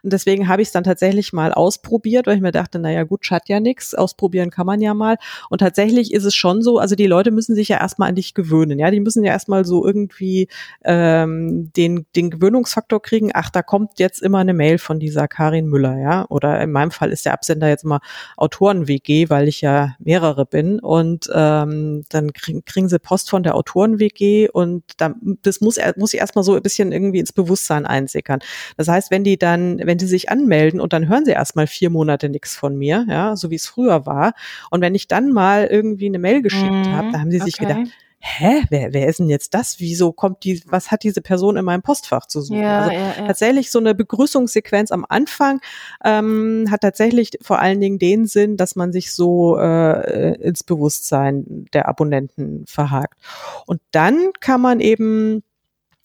[0.04, 3.26] Und deswegen habe ich es dann tatsächlich mal ausprobiert, weil ich mir dachte, naja gut,
[3.26, 5.18] schadet ja nichts, ausprobieren kann man ja mal.
[5.50, 8.36] Und tatsächlich ist es schon so, also die Leute müssen sich ja erstmal an dich
[8.36, 8.78] gewöhnen.
[8.78, 10.48] Ja, die müssen ja erstmal so irgendwie
[10.84, 15.66] ähm, den, den Gewöhnungsfaktor kriegen, ach, da kommt jetzt immer eine Mail von dieser Karin
[15.66, 16.26] Müller, ja.
[16.30, 18.02] Oder in meinem Fall ist der Absender jetzt immer
[18.36, 20.80] Autoren-WG, weil ich ja mehrere bin.
[20.80, 26.14] Und ähm, dann kriegen, kriegen sie Post von der Autoren-WG und da das muss, muss
[26.14, 28.40] ich erstmal so ein bisschen irgendwie ins Bewusstsein einsickern.
[28.78, 31.90] Das heißt, wenn die dann, wenn die sich anmelden und dann hören sie erstmal vier
[31.90, 34.34] Monate nichts von mir, ja, so wie es früher war.
[34.70, 37.56] Und wenn ich dann mal irgendwie eine Mail geschickt mhm, habe, da haben sie sich
[37.56, 37.74] okay.
[37.74, 39.80] gedacht, hä, wer, wer ist denn jetzt das?
[39.80, 42.62] Wieso kommt die, was hat diese Person in meinem Postfach zu suchen?
[42.62, 43.28] Ja, also ja, ja.
[43.28, 45.62] tatsächlich so eine Begrüßungssequenz am Anfang
[46.04, 51.66] ähm, hat tatsächlich vor allen Dingen den Sinn, dass man sich so äh, ins Bewusstsein
[51.74, 53.20] der Abonnenten verhakt.
[53.66, 55.44] Und dann kann man eben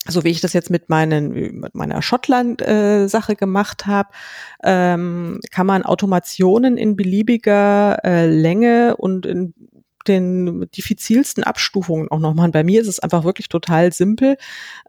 [0.08, 4.08] so wie ich das jetzt mit meinen mit meiner Schottland-Sache äh, gemacht habe,
[4.64, 9.54] ähm, kann man Automationen in beliebiger äh, Länge und in
[10.02, 12.50] den diffizilsten Abstufungen auch nochmal.
[12.50, 14.36] Bei mir ist es einfach wirklich total simpel.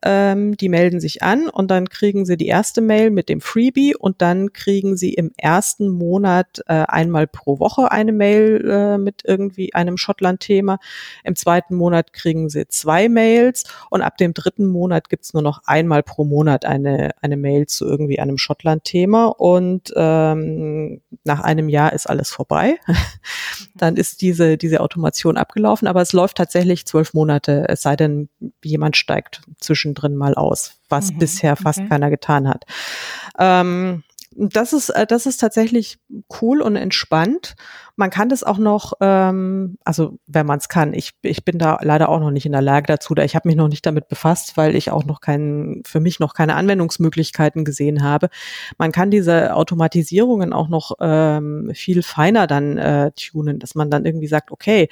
[0.03, 3.95] Ähm, die melden sich an und dann kriegen sie die erste Mail mit dem Freebie
[3.95, 9.22] und dann kriegen sie im ersten Monat äh, einmal pro Woche eine Mail äh, mit
[9.26, 10.80] irgendwie einem Schottland-Thema.
[11.24, 15.61] Im zweiten Monat kriegen sie zwei Mails und ab dem dritten Monat gibt's nur noch
[15.66, 21.93] einmal pro Monat eine, eine Mail zu irgendwie einem Schottland-Thema und ähm, nach einem Jahr
[21.93, 22.78] ist alles vorbei.
[23.76, 27.97] dann ist diese, diese Automatisierung Information abgelaufen, aber es läuft tatsächlich zwölf Monate, es sei
[27.97, 28.30] denn,
[28.64, 31.89] jemand steigt zwischendrin mal aus, was mhm, bisher fast okay.
[31.89, 32.64] keiner getan hat.
[33.38, 35.99] Ähm, das ist, äh, das ist tatsächlich
[36.41, 37.56] cool und entspannt.
[37.96, 41.78] Man kann das auch noch, ähm, also wenn man es kann, ich, ich bin da
[41.82, 44.08] leider auch noch nicht in der Lage dazu, da ich habe mich noch nicht damit
[44.08, 48.30] befasst, weil ich auch noch keinen, für mich noch keine Anwendungsmöglichkeiten gesehen habe.
[48.80, 54.06] Man kann diese Automatisierungen auch noch ähm, viel feiner dann äh, tunen, dass man dann
[54.06, 54.89] irgendwie sagt, okay,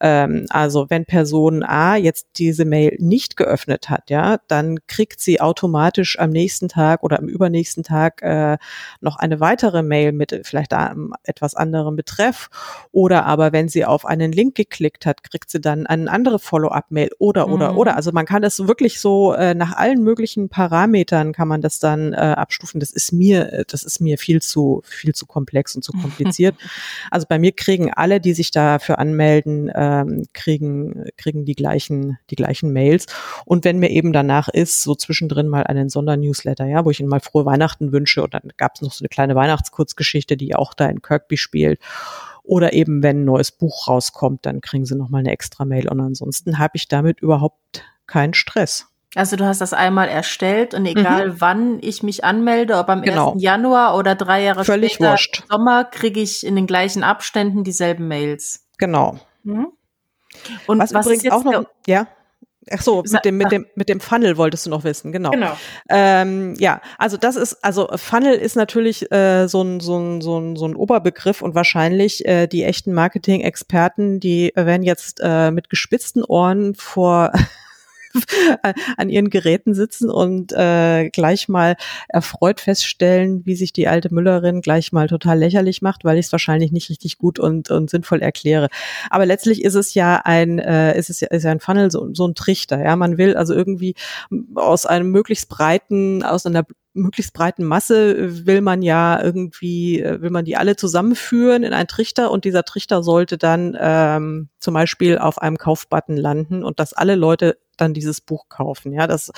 [0.00, 5.40] ähm, also wenn Person A jetzt diese Mail nicht geöffnet hat, ja, dann kriegt sie
[5.40, 8.58] automatisch am nächsten Tag oder am übernächsten Tag äh,
[9.00, 10.94] noch eine weitere Mail mit vielleicht da
[11.24, 12.41] etwas anderem Betreff
[12.90, 17.10] oder aber wenn sie auf einen Link geklickt hat, kriegt sie dann eine andere Follow-up-Mail
[17.18, 17.78] oder, oder, mhm.
[17.78, 17.96] oder.
[17.96, 22.12] Also man kann das wirklich so äh, nach allen möglichen Parametern kann man das dann
[22.12, 22.80] äh, abstufen.
[22.80, 26.56] Das ist mir, äh, das ist mir viel zu, viel zu komplex und zu kompliziert.
[27.10, 32.36] also bei mir kriegen alle, die sich dafür anmelden, ähm, kriegen, kriegen die gleichen, die
[32.36, 33.06] gleichen Mails.
[33.44, 37.08] Und wenn mir eben danach ist, so zwischendrin mal einen Sondernewsletter, ja, wo ich ihnen
[37.08, 40.74] mal frohe Weihnachten wünsche und dann gab es noch so eine kleine Weihnachtskurzgeschichte, die auch
[40.74, 41.80] da in Kirkby spielt.
[42.44, 45.88] Oder eben, wenn ein neues Buch rauskommt, dann kriegen sie nochmal eine extra Mail.
[45.88, 48.88] Und ansonsten habe ich damit überhaupt keinen Stress.
[49.14, 51.40] Also du hast das einmal erstellt und egal mhm.
[51.40, 53.32] wann ich mich anmelde, ob am genau.
[53.34, 53.42] 1.
[53.42, 55.42] Januar oder drei Jahre Völlig später wurscht.
[55.42, 58.64] im Sommer, kriege ich in den gleichen Abständen dieselben Mails.
[58.78, 59.18] Genau.
[59.42, 59.68] Mhm.
[60.66, 62.06] Und was, was übrigens auch noch, ja.
[62.70, 65.30] Ach so, mit dem, mit dem, mit dem Funnel wolltest du noch wissen, genau.
[65.30, 65.56] Genau.
[65.88, 70.38] Ähm, ja, also das ist, also Funnel ist natürlich äh, so, ein, so, ein, so,
[70.38, 75.70] ein, so ein Oberbegriff und wahrscheinlich äh, die echten Marketing-Experten, die werden jetzt äh, mit
[75.70, 77.32] gespitzten Ohren vor
[78.96, 81.76] an ihren Geräten sitzen und äh, gleich mal
[82.08, 86.32] erfreut feststellen, wie sich die alte Müllerin gleich mal total lächerlich macht, weil ich es
[86.32, 88.68] wahrscheinlich nicht richtig gut und, und sinnvoll erkläre.
[89.10, 92.12] Aber letztlich ist es ja ein, äh, ist es ja, ist ja ein Funnel, so,
[92.12, 92.82] so ein Trichter.
[92.82, 93.94] Ja, man will also irgendwie
[94.54, 100.30] aus einem möglichst breiten, aus einer möglichst breiten Masse will man ja irgendwie, äh, will
[100.30, 105.18] man die alle zusammenführen in einen Trichter und dieser Trichter sollte dann ähm, zum Beispiel
[105.18, 108.92] auf einem Kaufbutton landen und dass alle Leute dann dieses Buch kaufen.
[108.92, 109.30] Ja, das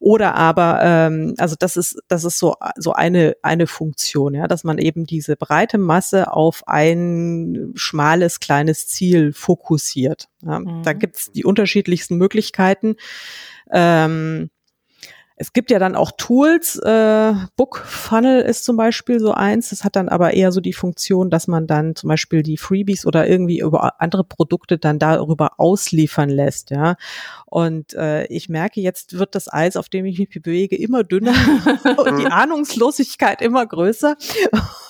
[0.00, 4.64] oder aber ähm, also das ist das ist so so eine eine Funktion, ja, dass
[4.64, 10.28] man eben diese breite Masse auf ein schmales kleines Ziel fokussiert.
[10.42, 10.60] Ja.
[10.60, 10.82] Mhm.
[10.82, 12.96] Da gibt's die unterschiedlichsten Möglichkeiten.
[13.70, 14.50] Ähm,
[15.40, 19.70] es gibt ja dann auch Tools, äh, Book Funnel ist zum Beispiel so eins.
[19.70, 23.06] Das hat dann aber eher so die Funktion, dass man dann zum Beispiel die Freebies
[23.06, 26.96] oder irgendwie über andere Produkte dann darüber ausliefern lässt, ja.
[27.46, 31.34] Und äh, ich merke, jetzt wird das Eis, auf dem ich mich bewege, immer dünner
[31.96, 34.16] und die Ahnungslosigkeit immer größer.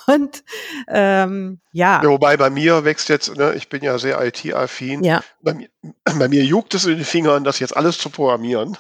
[0.09, 0.43] Und
[0.89, 2.03] ähm, ja.
[2.03, 2.09] ja.
[2.09, 5.05] Wobei bei mir wächst jetzt, ne, ich bin ja sehr IT-affin.
[5.05, 5.23] Ja.
[5.43, 5.69] Bei mir,
[6.05, 8.77] bei mir juckt es in den Fingern, das jetzt alles zu programmieren.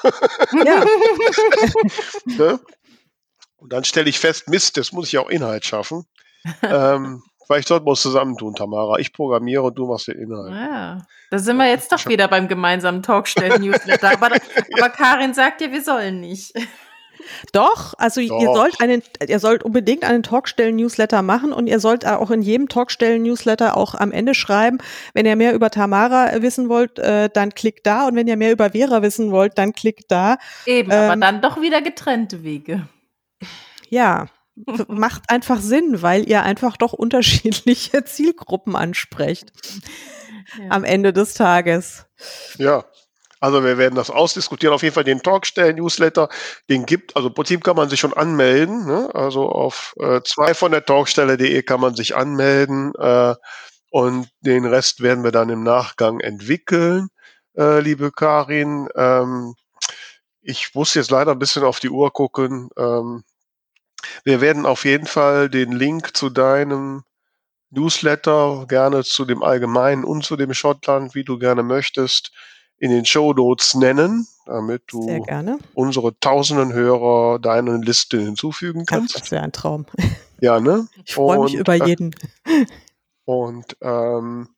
[0.64, 0.84] Ja.
[2.24, 2.60] ne?
[3.58, 6.06] Und dann stelle ich fest, Mist, das muss ich auch Inhalt schaffen.
[6.62, 8.98] ähm, Vielleicht sollten wir uns zusammentun, Tamara.
[8.98, 10.52] Ich programmiere und du machst den Inhalt.
[10.52, 14.12] Ja, da sind wir jetzt doch wieder beim gemeinsamen Talkstellen-Newsletter.
[14.12, 14.26] aber,
[14.76, 16.52] aber Karin sagt ja, wir sollen nicht.
[17.52, 18.40] Doch, also Doch.
[18.40, 22.68] ihr sollt einen, ihr sollt unbedingt einen Talkstellen-Newsletter machen und ihr sollt auch in jedem
[22.68, 24.78] Talkstellen-Newsletter auch am Ende schreiben,
[25.14, 28.52] wenn ihr mehr über Tamara wissen wollt, äh, dann klickt da und wenn ihr mehr
[28.52, 30.38] über Vera wissen wollt, dann klickt da.
[30.66, 32.88] Eben, ähm, aber dann doch wieder getrennte Wege.
[33.88, 34.26] Ja,
[34.88, 39.52] macht einfach Sinn, weil ihr einfach doch unterschiedliche Zielgruppen ansprecht
[40.58, 40.70] ja.
[40.70, 42.06] am Ende des Tages.
[42.56, 42.84] Ja,
[43.40, 44.74] also wir werden das ausdiskutieren.
[44.74, 46.28] Auf jeden Fall den Talkstellen-Newsletter,
[46.68, 48.86] den gibt, also im Prinzip kann man sich schon anmelden.
[48.86, 49.08] Ne?
[49.14, 53.34] Also auf äh, zwei von der Talkstelle.de kann man sich anmelden äh,
[53.90, 57.08] und den Rest werden wir dann im Nachgang entwickeln,
[57.56, 58.88] äh, liebe Karin.
[58.96, 59.54] Ähm,
[60.42, 62.70] ich muss jetzt leider ein bisschen auf die Uhr gucken.
[62.76, 63.24] Ähm,
[64.24, 67.04] wir werden auf jeden Fall den Link zu deinem
[67.70, 72.32] Newsletter, gerne zu dem Allgemeinen und zu dem Schottland, wie du gerne möchtest,
[72.78, 75.24] in den Show Notes nennen, damit du
[75.74, 79.14] unsere tausenden Hörer deine Liste hinzufügen kannst.
[79.16, 79.86] Ach, das wäre ein Traum.
[80.40, 80.86] Ja, ne?
[81.04, 82.14] Ich freue mich über äh, jeden.
[83.24, 84.48] Und ähm,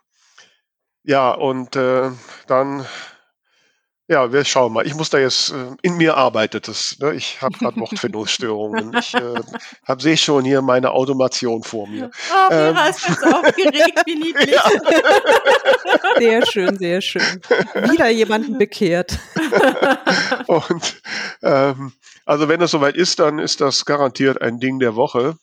[1.05, 2.11] ja, und äh,
[2.47, 2.85] dann
[4.11, 4.85] ja, wir schauen mal.
[4.85, 6.99] Ich muss da jetzt, äh, in mir arbeitet es.
[6.99, 7.15] Ne?
[7.15, 8.93] Ich habe gerade Wortfindungsstörungen.
[8.99, 9.35] ich äh,
[9.87, 12.11] hab, sehe schon hier meine Automation vor mir.
[12.33, 14.51] Oh, ähm, Mira ist ganz aufgeregt, wie niedlich.
[14.51, 14.69] Ja.
[16.19, 17.23] Sehr schön, sehr schön.
[17.75, 19.19] Wieder jemanden bekehrt.
[20.47, 21.01] Und
[21.43, 21.93] ähm,
[22.27, 25.37] also wenn es soweit ist, dann ist das garantiert ein Ding der Woche.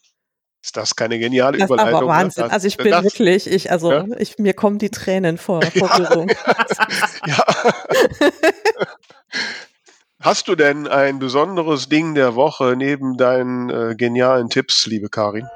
[0.67, 1.95] Ist das keine geniale das Überleitung?
[1.95, 2.11] Aber ne?
[2.11, 2.43] Wahnsinn.
[2.43, 4.05] Das, also ich bin das, wirklich, ich, also ja?
[4.17, 6.29] ich, mir kommen die Tränen vor, vor Berührung.
[7.25, 7.45] Ja.
[10.19, 15.47] Hast du denn ein besonderes Ding der Woche neben deinen äh, genialen Tipps, liebe Karin?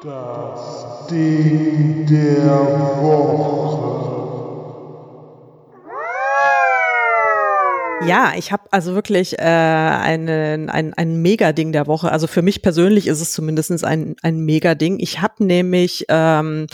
[0.00, 3.57] Das Ding der Woche.
[8.06, 12.10] Ja, ich habe also wirklich äh, einen, ein, ein Mega-Ding der Woche.
[12.12, 14.98] Also für mich persönlich ist es zumindest ein, ein Mega-Ding.
[15.00, 16.66] Ich habe nämlich ähm,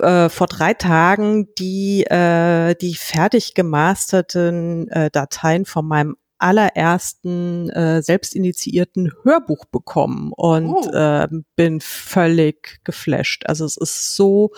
[0.00, 8.02] äh, vor drei Tagen die, äh, die fertig gemasterten äh, Dateien von meinem allerersten äh,
[8.02, 10.90] selbstinitiierten Hörbuch bekommen und oh.
[10.92, 13.44] äh, bin völlig geflasht.
[13.46, 14.50] Also es ist so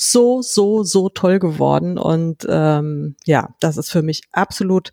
[0.00, 4.90] so so so toll geworden und ähm, ja, das ist für mich absolut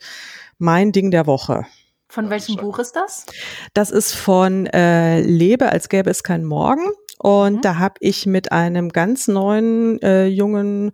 [0.57, 1.65] mein Ding der Woche.
[2.09, 3.25] Von welchem Buch ist das?
[3.73, 6.85] Das ist von äh, Lebe, als gäbe es keinen Morgen.
[7.19, 7.61] Und mhm.
[7.61, 10.91] da habe ich mit einem ganz neuen, äh, jungen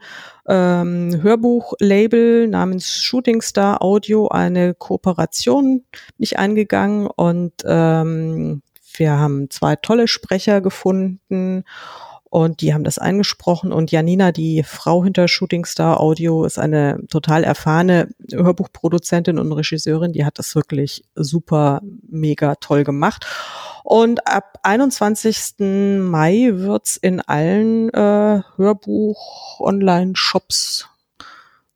[0.47, 5.84] ähm, Hörbuchlabel namens Shooting Star Audio eine Kooperation
[6.18, 8.62] mich eingegangen und ähm,
[8.97, 11.64] wir haben zwei tolle Sprecher gefunden
[12.32, 17.05] und die haben das eingesprochen und Janina, die Frau hinter Shooting Star Audio, ist eine
[17.09, 23.27] total erfahrene Hörbuchproduzentin und Regisseurin, die hat das wirklich super, mega toll gemacht.
[23.84, 25.99] Und ab 21.
[25.99, 30.88] Mai wird's in allen äh, Hörbuch-Online-Shops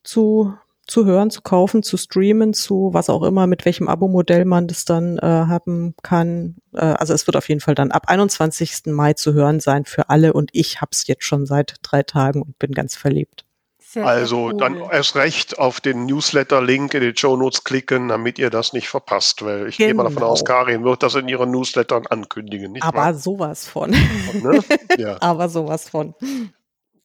[0.03, 0.53] zu
[0.87, 4.85] zu hören, zu kaufen, zu streamen, zu was auch immer, mit welchem Abo-Modell man das
[4.85, 6.57] dann äh, haben kann.
[6.73, 8.83] Äh, also es wird auf jeden Fall dann ab 21.
[8.87, 12.59] Mai zu hören sein für alle und ich hab's jetzt schon seit drei Tagen und
[12.59, 13.45] bin ganz verliebt.
[13.79, 14.89] Sehr, also sehr dann cool.
[14.91, 19.43] erst recht auf den Newsletter-Link in den Show Notes klicken, damit ihr das nicht verpasst,
[19.43, 20.27] weil ich gehe mal davon Genau.
[20.27, 23.91] aus, Karin wird das in ihren Newslettern ankündigen, nicht Aber sowas von.
[23.91, 24.59] Ne?
[24.97, 25.17] Ja.
[25.21, 26.13] Aber sowas von.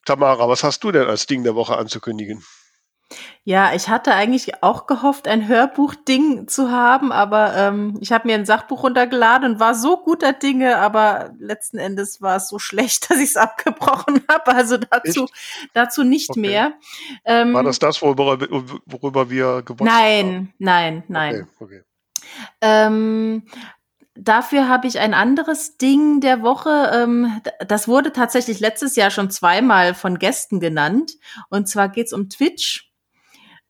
[0.04, 2.42] Tamara, was hast du denn als Ding der Woche anzukündigen?
[3.42, 8.34] Ja, ich hatte eigentlich auch gehofft, ein Hörbuch-Ding zu haben, aber ähm, ich habe mir
[8.36, 13.10] ein Sachbuch runtergeladen und war so guter Dinge, aber letzten Endes war es so schlecht,
[13.10, 14.54] dass ich es abgebrochen habe.
[14.54, 15.26] Also dazu,
[15.72, 16.40] dazu nicht Okay.
[16.40, 16.72] mehr.
[17.24, 18.38] Ähm, War das das, worüber,
[18.86, 19.96] worüber wir gewonnen haben?
[19.98, 21.48] nein, nein, nein.
[21.60, 21.82] Okay, okay.
[22.60, 23.44] Ähm,
[24.14, 26.90] dafür habe ich ein anderes Ding der Woche.
[26.94, 31.14] Ähm, das wurde tatsächlich letztes Jahr schon zweimal von Gästen genannt.
[31.48, 32.89] Und zwar geht's um Twitch.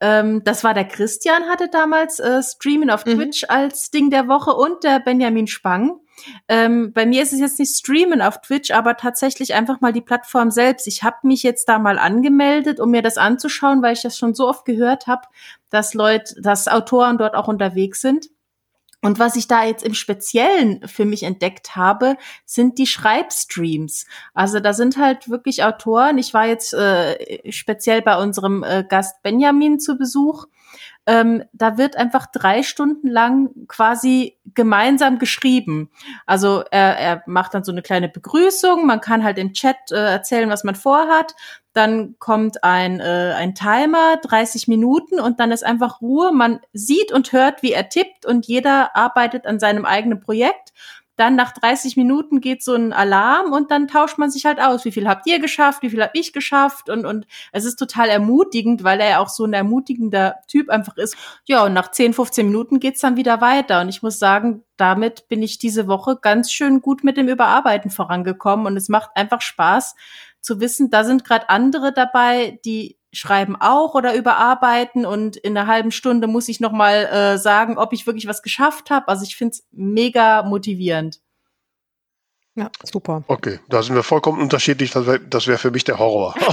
[0.00, 3.16] Ähm, das war der Christian, hatte damals äh, Streamen auf Mhm.
[3.16, 6.00] Twitch als Ding der Woche und der Benjamin Spang.
[6.48, 10.00] Ähm, bei mir ist es jetzt nicht Streamen auf Twitch, aber tatsächlich einfach mal die
[10.00, 10.86] Plattform selbst.
[10.86, 14.34] Ich habe mich jetzt da mal angemeldet, um mir das anzuschauen, weil ich das schon
[14.34, 15.22] so oft gehört habe,
[15.70, 18.28] dass Leute, dass Autoren dort auch unterwegs sind.
[19.02, 24.06] Und was ich da jetzt im Speziellen für mich entdeckt habe, sind die Schreibstreams.
[24.34, 26.18] Also da sind halt wirklich Autoren.
[26.18, 30.46] Ich war jetzt äh, speziell bei unserem äh, Gast Benjamin zu Besuch.
[31.06, 35.90] Ähm, da wird einfach drei Stunden lang quasi gemeinsam geschrieben.
[36.26, 38.86] Also er, er macht dann so eine kleine Begrüßung.
[38.86, 41.34] Man kann halt im Chat äh, erzählen, was man vorhat.
[41.72, 46.32] Dann kommt ein, äh, ein Timer, 30 Minuten und dann ist einfach Ruhe.
[46.32, 50.72] Man sieht und hört, wie er tippt und jeder arbeitet an seinem eigenen Projekt.
[51.20, 54.86] Dann nach 30 Minuten geht so ein Alarm und dann tauscht man sich halt aus.
[54.86, 55.82] Wie viel habt ihr geschafft?
[55.82, 56.88] Wie viel habe ich geschafft?
[56.88, 60.96] Und, und es ist total ermutigend, weil er ja auch so ein ermutigender Typ einfach
[60.96, 61.18] ist.
[61.44, 63.82] Ja, und nach 10, 15 Minuten geht's dann wieder weiter.
[63.82, 67.90] Und ich muss sagen, damit bin ich diese Woche ganz schön gut mit dem Überarbeiten
[67.90, 68.64] vorangekommen.
[68.64, 69.96] Und es macht einfach Spaß
[70.40, 75.66] zu wissen, da sind gerade andere dabei, die schreiben auch oder überarbeiten und in einer
[75.66, 79.08] halben Stunde muss ich noch mal äh, sagen, ob ich wirklich was geschafft habe.
[79.08, 81.20] Also ich find's mega motivierend.
[82.56, 83.22] Ja, super.
[83.28, 84.90] Okay, da sind wir vollkommen unterschiedlich.
[84.90, 86.34] Das wäre wär für mich der Horror.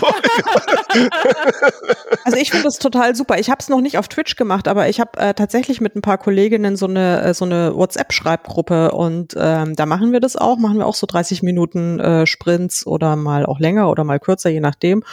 [2.23, 3.39] Also ich finde das total super.
[3.39, 6.01] Ich habe es noch nicht auf Twitch gemacht, aber ich habe äh, tatsächlich mit ein
[6.01, 10.57] paar Kolleginnen so eine äh, so eine WhatsApp-Schreibgruppe und ähm, da machen wir das auch,
[10.57, 14.49] machen wir auch so 30 Minuten äh, Sprints oder mal auch länger oder mal kürzer,
[14.49, 15.03] je nachdem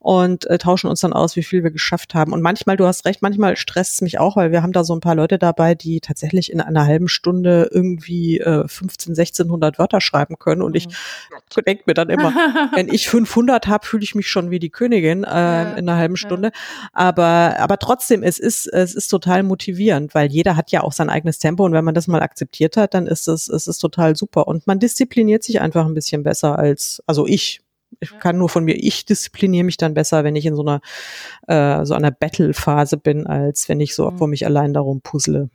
[0.00, 2.32] und äh, tauschen uns dann aus, wie viel wir geschafft haben.
[2.32, 4.94] Und manchmal, du hast recht, manchmal stresst es mich auch, weil wir haben da so
[4.94, 10.00] ein paar Leute dabei, die tatsächlich in einer halben Stunde irgendwie äh, 15, 1600 Wörter
[10.00, 10.88] schreiben können und ich
[11.66, 12.32] denke mir dann immer,
[12.74, 15.96] wenn ich 500 habe, fühle ich mich schon wie die Königin äh, Ja, in einer
[15.98, 16.52] halben Stunde.
[16.92, 21.10] Aber, aber trotzdem, es ist, es ist total motivierend, weil jeder hat ja auch sein
[21.10, 24.16] eigenes Tempo und wenn man das mal akzeptiert hat, dann ist es, es ist total
[24.16, 27.60] super und man diszipliniert sich einfach ein bisschen besser als, also ich.
[27.98, 30.80] Ich kann nur von mir, ich diszipliniere mich dann besser, wenn ich in so einer,
[31.48, 34.06] äh, so einer Battle-Phase bin, als wenn ich so Mhm.
[34.08, 35.50] irgendwo mich allein darum puzzle.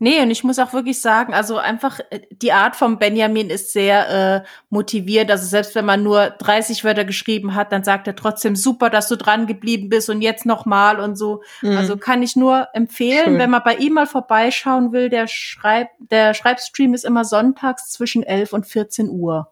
[0.00, 3.72] Nee, und ich muss auch wirklich sagen, also einfach äh, die Art von Benjamin ist
[3.72, 5.30] sehr äh, motiviert.
[5.30, 9.08] Also selbst wenn man nur 30 Wörter geschrieben hat, dann sagt er trotzdem super, dass
[9.08, 11.42] du dran geblieben bist und jetzt noch mal und so.
[11.62, 13.38] Also kann ich nur empfehlen, Schön.
[13.38, 18.22] wenn man bei ihm mal vorbeischauen will, der schreibt, der Schreibstream ist immer sonntags zwischen
[18.22, 19.50] 11 und 14 Uhr.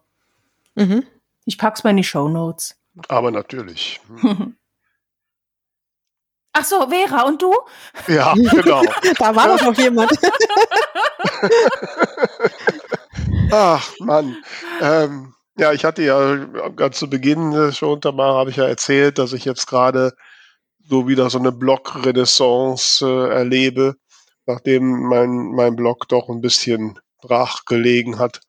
[0.75, 1.03] Mhm.
[1.45, 2.77] Ich pack's mal in die Show Notes.
[3.09, 3.99] Aber natürlich.
[6.59, 7.53] Ach so, Vera, und du?
[8.07, 8.81] Ja, genau.
[9.19, 10.11] Da war doch noch jemand.
[13.51, 14.35] Ach, Mann.
[14.81, 16.35] Ähm, ja, ich hatte ja
[16.75, 20.13] ganz zu Beginn äh, schon, Tamara, habe ich ja erzählt, dass ich jetzt gerade
[20.89, 23.95] so wieder so eine Blog-Renaissance äh, erlebe,
[24.47, 28.41] nachdem mein, mein Blog doch ein bisschen brach gelegen hat.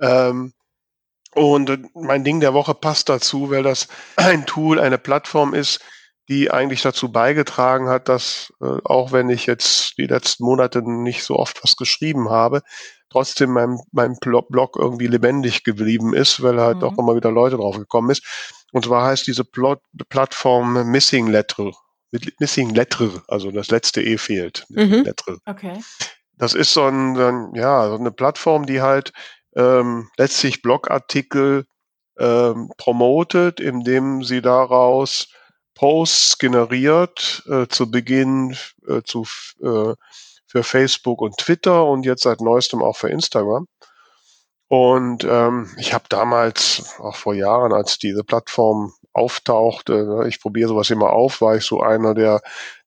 [0.00, 0.52] Ähm,
[1.36, 3.86] und äh, mein Ding der Woche passt dazu, weil das
[4.16, 5.80] ein Tool, eine Plattform ist,
[6.28, 11.22] die eigentlich dazu beigetragen hat, dass äh, auch wenn ich jetzt die letzten Monate nicht
[11.22, 12.62] so oft was geschrieben habe,
[13.10, 16.80] trotzdem mein, mein Blog irgendwie lebendig geblieben ist, weil halt Mhm.
[16.80, 18.24] doch immer wieder Leute drauf gekommen ist.
[18.72, 21.70] Und zwar heißt diese Plot Plattform Missing Letter.
[22.10, 24.64] Mit Missing Letter, also das letzte E fehlt.
[24.68, 25.04] Mhm.
[25.04, 25.36] Letter.
[25.46, 25.80] Okay.
[26.36, 29.12] Das ist so, ein, so ein, ja, so eine Plattform, die halt
[29.56, 31.64] ähm, letztlich Blogartikel
[32.18, 35.28] ähm, promotet, indem sie daraus
[35.76, 38.56] Posts generiert, äh, zu Beginn
[38.88, 39.26] äh, zu,
[39.62, 39.94] äh,
[40.46, 43.68] für Facebook und Twitter und jetzt seit neuestem auch für Instagram.
[44.68, 50.68] Und ähm, ich habe damals, auch vor Jahren, als diese Plattform auftauchte, ne, ich probiere
[50.68, 52.40] sowas immer auf, war ich so einer der,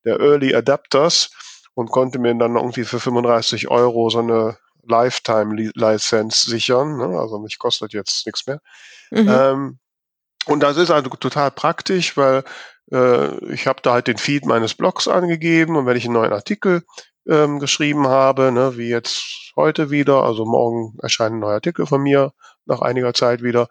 [0.03, 1.31] der Early Adapters
[1.75, 6.97] und konnte mir dann irgendwie für 35 Euro so eine Lifetime-Lizenz sichern.
[6.97, 7.17] Ne?
[7.17, 8.59] Also mich kostet jetzt nichts mehr.
[9.11, 9.29] Mhm.
[9.29, 9.79] Ähm,
[10.45, 12.43] und das ist also total praktisch, weil
[12.91, 16.33] äh, ich habe da halt den Feed meines Blogs angegeben und wenn ich einen neuen
[16.33, 16.83] Artikel
[17.27, 22.01] ähm, geschrieben habe, ne, wie jetzt heute wieder, also morgen erscheint ein neuer Artikel von
[22.01, 22.33] mir
[22.65, 23.67] nach einiger Zeit wieder,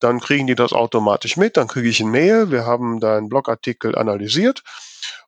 [0.00, 3.96] dann kriegen die das automatisch mit, dann kriege ich ein Mail, wir haben deinen Blogartikel
[3.96, 4.62] analysiert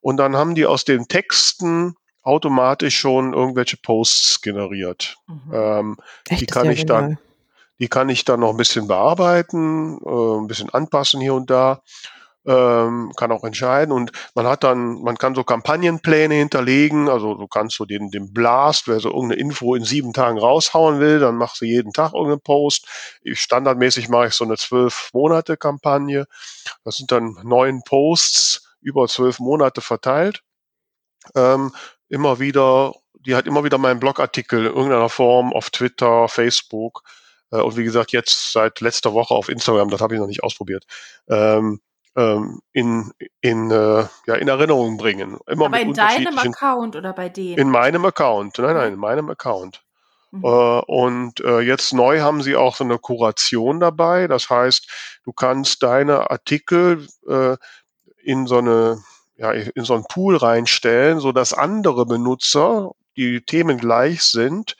[0.00, 5.16] und dann haben die aus den Texten automatisch schon irgendwelche Posts generiert.
[5.26, 5.52] Mhm.
[5.52, 5.96] Ähm,
[6.28, 7.22] Echt, die kann ich dann, genial.
[7.78, 11.82] die kann ich dann noch ein bisschen bearbeiten, äh, ein bisschen anpassen hier und da.
[12.48, 17.46] Ähm, kann auch entscheiden und man hat dann, man kann so Kampagnenpläne hinterlegen, also du
[17.46, 21.36] kannst so den, den Blast, wer so irgendeine Info in sieben Tagen raushauen will, dann
[21.36, 22.86] machst du jeden Tag irgendeinen Post.
[23.22, 26.24] Ich, standardmäßig mache ich so eine zwölf Monate Kampagne.
[26.84, 30.40] Das sind dann neun Posts über zwölf Monate verteilt.
[31.34, 31.74] Ähm,
[32.08, 32.94] immer wieder,
[33.26, 37.02] die hat immer wieder meinen Blogartikel in irgendeiner Form auf Twitter, Facebook
[37.50, 40.42] äh, und wie gesagt jetzt seit letzter Woche auf Instagram, das habe ich noch nicht
[40.42, 40.84] ausprobiert,
[41.28, 41.80] ähm,
[42.18, 45.38] ähm, in, in, äh, ja, in Erinnerung bringen.
[45.46, 47.58] Immer Aber mit in deinem Account oder bei denen?
[47.58, 48.58] in meinem Account.
[48.58, 49.82] Nein, nein, in meinem Account.
[50.32, 50.44] Mhm.
[50.44, 54.26] Äh, und äh, jetzt neu haben sie auch so eine Kuration dabei.
[54.26, 57.56] Das heißt, du kannst deine Artikel äh,
[58.22, 59.02] in so eine
[59.36, 64.76] ja, in so einen Pool reinstellen, so dass andere Benutzer, die Themen gleich sind,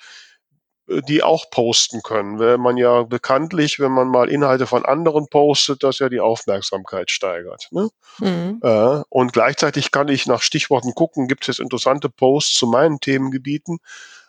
[0.88, 2.38] die auch posten können.
[2.38, 7.10] Weil man ja bekanntlich, wenn man mal Inhalte von anderen postet, das ja die Aufmerksamkeit
[7.10, 7.68] steigert.
[7.70, 7.90] Ne?
[8.18, 8.60] Mhm.
[8.62, 13.00] Äh, und gleichzeitig kann ich nach Stichworten gucken, gibt es jetzt interessante Posts zu meinen
[13.00, 13.78] Themengebieten.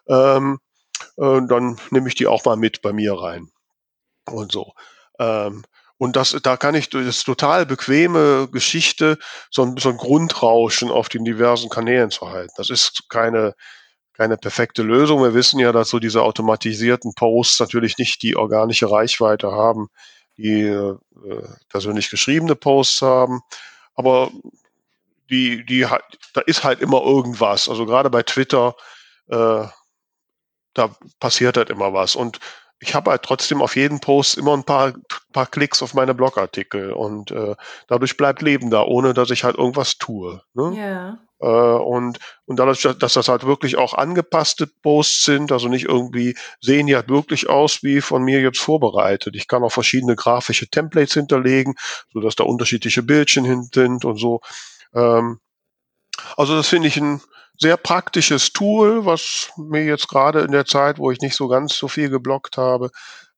[0.07, 0.59] Ähm,
[1.17, 3.49] äh, dann nehme ich die auch mal mit bei mir rein.
[4.25, 4.73] Und so.
[5.17, 5.63] Ähm,
[5.97, 9.17] und das, da kann ich durch das total bequeme Geschichte
[9.51, 12.53] so ein, so ein Grundrauschen auf den diversen Kanälen zu halten.
[12.55, 13.53] Das ist keine,
[14.19, 15.23] keine perfekte Lösung.
[15.23, 19.87] Wir wissen ja, dass so diese automatisierten Posts natürlich nicht die organische Reichweite haben,
[20.37, 20.97] die äh,
[21.69, 23.39] persönlich geschriebene Posts haben.
[23.95, 24.29] Aber
[25.29, 26.03] die, die hat,
[26.33, 27.69] da ist halt immer irgendwas.
[27.69, 28.75] Also gerade bei Twitter,
[29.27, 29.65] äh,
[30.73, 32.17] da passiert halt immer was.
[32.17, 32.39] Und
[32.81, 34.95] ich habe halt trotzdem auf jeden Post immer ein paar,
[35.31, 37.55] paar Klicks auf meine Blogartikel und äh,
[37.87, 40.41] dadurch bleibt Leben da, ohne dass ich halt irgendwas tue.
[40.53, 40.73] Ne?
[40.77, 41.28] Ja.
[41.39, 46.35] Äh, und, und dadurch, dass das halt wirklich auch angepasste Posts sind, also nicht irgendwie,
[46.61, 49.35] sehen die halt wirklich aus wie von mir jetzt vorbereitet.
[49.35, 51.75] Ich kann auch verschiedene grafische Templates hinterlegen,
[52.13, 54.41] so dass da unterschiedliche Bildchen hin sind und so.
[54.93, 55.39] Ähm,
[56.35, 57.21] also das finde ich ein
[57.57, 61.75] sehr praktisches Tool, was mir jetzt gerade in der Zeit, wo ich nicht so ganz
[61.75, 62.89] so viel geblockt habe,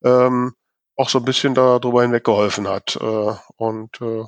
[0.03, 0.53] ähm,
[0.95, 2.97] auch so ein bisschen darüber hinweg geholfen hat.
[3.01, 4.23] Äh, und äh,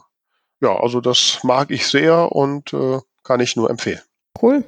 [0.61, 2.73] ja, also das mag ich sehr und
[3.23, 4.01] kann ich nur empfehlen.
[4.41, 4.63] Cool.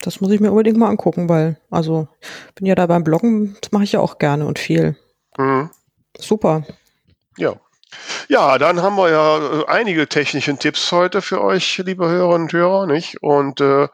[0.00, 2.08] Das muss ich mir unbedingt mal angucken, weil, also,
[2.54, 4.96] bin ja da beim Bloggen, das mache ich ja auch gerne und viel.
[5.38, 5.70] Mhm.
[6.18, 6.64] Super.
[7.36, 7.54] Ja.
[8.28, 12.52] Ja, dann haben wir ja äh, einige technische Tipps heute für euch, liebe Hörerinnen und
[12.52, 13.22] Hörer, nicht?
[13.22, 13.88] Und äh,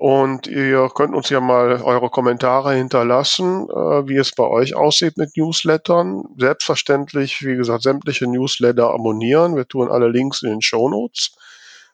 [0.00, 5.18] und ihr könnt uns ja mal eure Kommentare hinterlassen, äh, wie es bei euch aussieht
[5.18, 6.24] mit Newslettern.
[6.38, 9.56] Selbstverständlich, wie gesagt, sämtliche Newsletter abonnieren.
[9.56, 11.32] Wir tun alle Links in den Show Notes.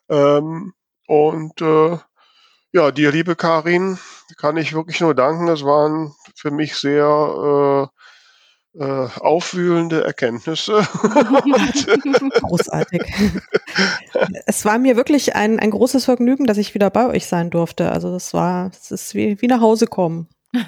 [0.09, 0.73] Ähm,
[1.07, 1.99] und äh,
[2.73, 3.99] ja, dir, liebe Karin,
[4.37, 5.49] kann ich wirklich nur danken.
[5.49, 7.91] Es waren für mich sehr
[8.77, 10.79] äh, äh, aufwühlende Erkenntnisse.
[12.43, 13.03] Großartig.
[14.47, 17.91] es war mir wirklich ein, ein großes Vergnügen, dass ich wieder bei euch sein durfte.
[17.93, 20.29] Also das war, es ist wie, wie nach Hause kommen.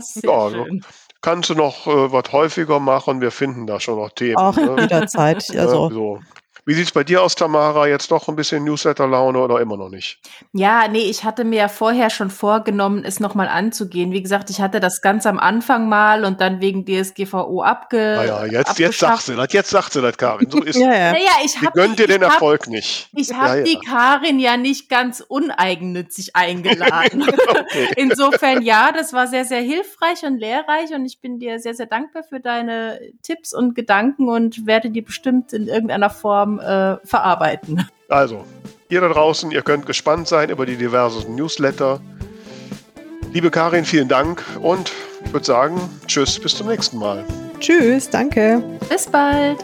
[0.00, 0.84] Sehr Ja, also schön.
[1.20, 3.20] kannst du noch äh, was häufiger machen.
[3.20, 4.36] Wir finden da schon noch Themen.
[4.36, 4.76] Auch ne?
[4.80, 5.46] jederzeit.
[5.48, 6.20] Ja, Also so.
[6.64, 7.88] Wie sieht's bei dir aus, Tamara?
[7.88, 10.20] Jetzt doch ein bisschen Newsletter-Laune oder immer noch nicht?
[10.52, 14.12] Ja, nee, ich hatte mir ja vorher schon vorgenommen, es nochmal anzugehen.
[14.12, 18.14] Wie gesagt, ich hatte das ganz am Anfang mal und dann wegen DSGVO abge.
[18.16, 19.22] Naja, jetzt, jetzt abgeschafft.
[19.22, 20.48] sagt sie das, jetzt sagt sie das, Karin.
[20.50, 21.12] So ist ja, ja.
[21.12, 23.08] Naja, ich habe gönnt dir den hab, Erfolg nicht.
[23.16, 23.64] Ich habe Ja, ja.
[23.64, 27.26] die Karin ja nicht ganz uneigennützig eingeladen.
[27.96, 31.86] Insofern ja, das war sehr, sehr hilfreich und lehrreich und ich bin dir sehr, sehr
[31.86, 37.86] dankbar für deine Tipps und Gedanken und werde die bestimmt in irgendeiner Form äh, verarbeiten.
[38.08, 38.44] Also,
[38.88, 42.00] ihr da draußen, ihr könnt gespannt sein über die diversen Newsletter.
[43.32, 44.92] Liebe Karin, vielen Dank und
[45.24, 47.24] ich würde sagen, tschüss, bis zum nächsten Mal.
[47.60, 48.62] Tschüss, danke.
[48.90, 49.58] Bis bald.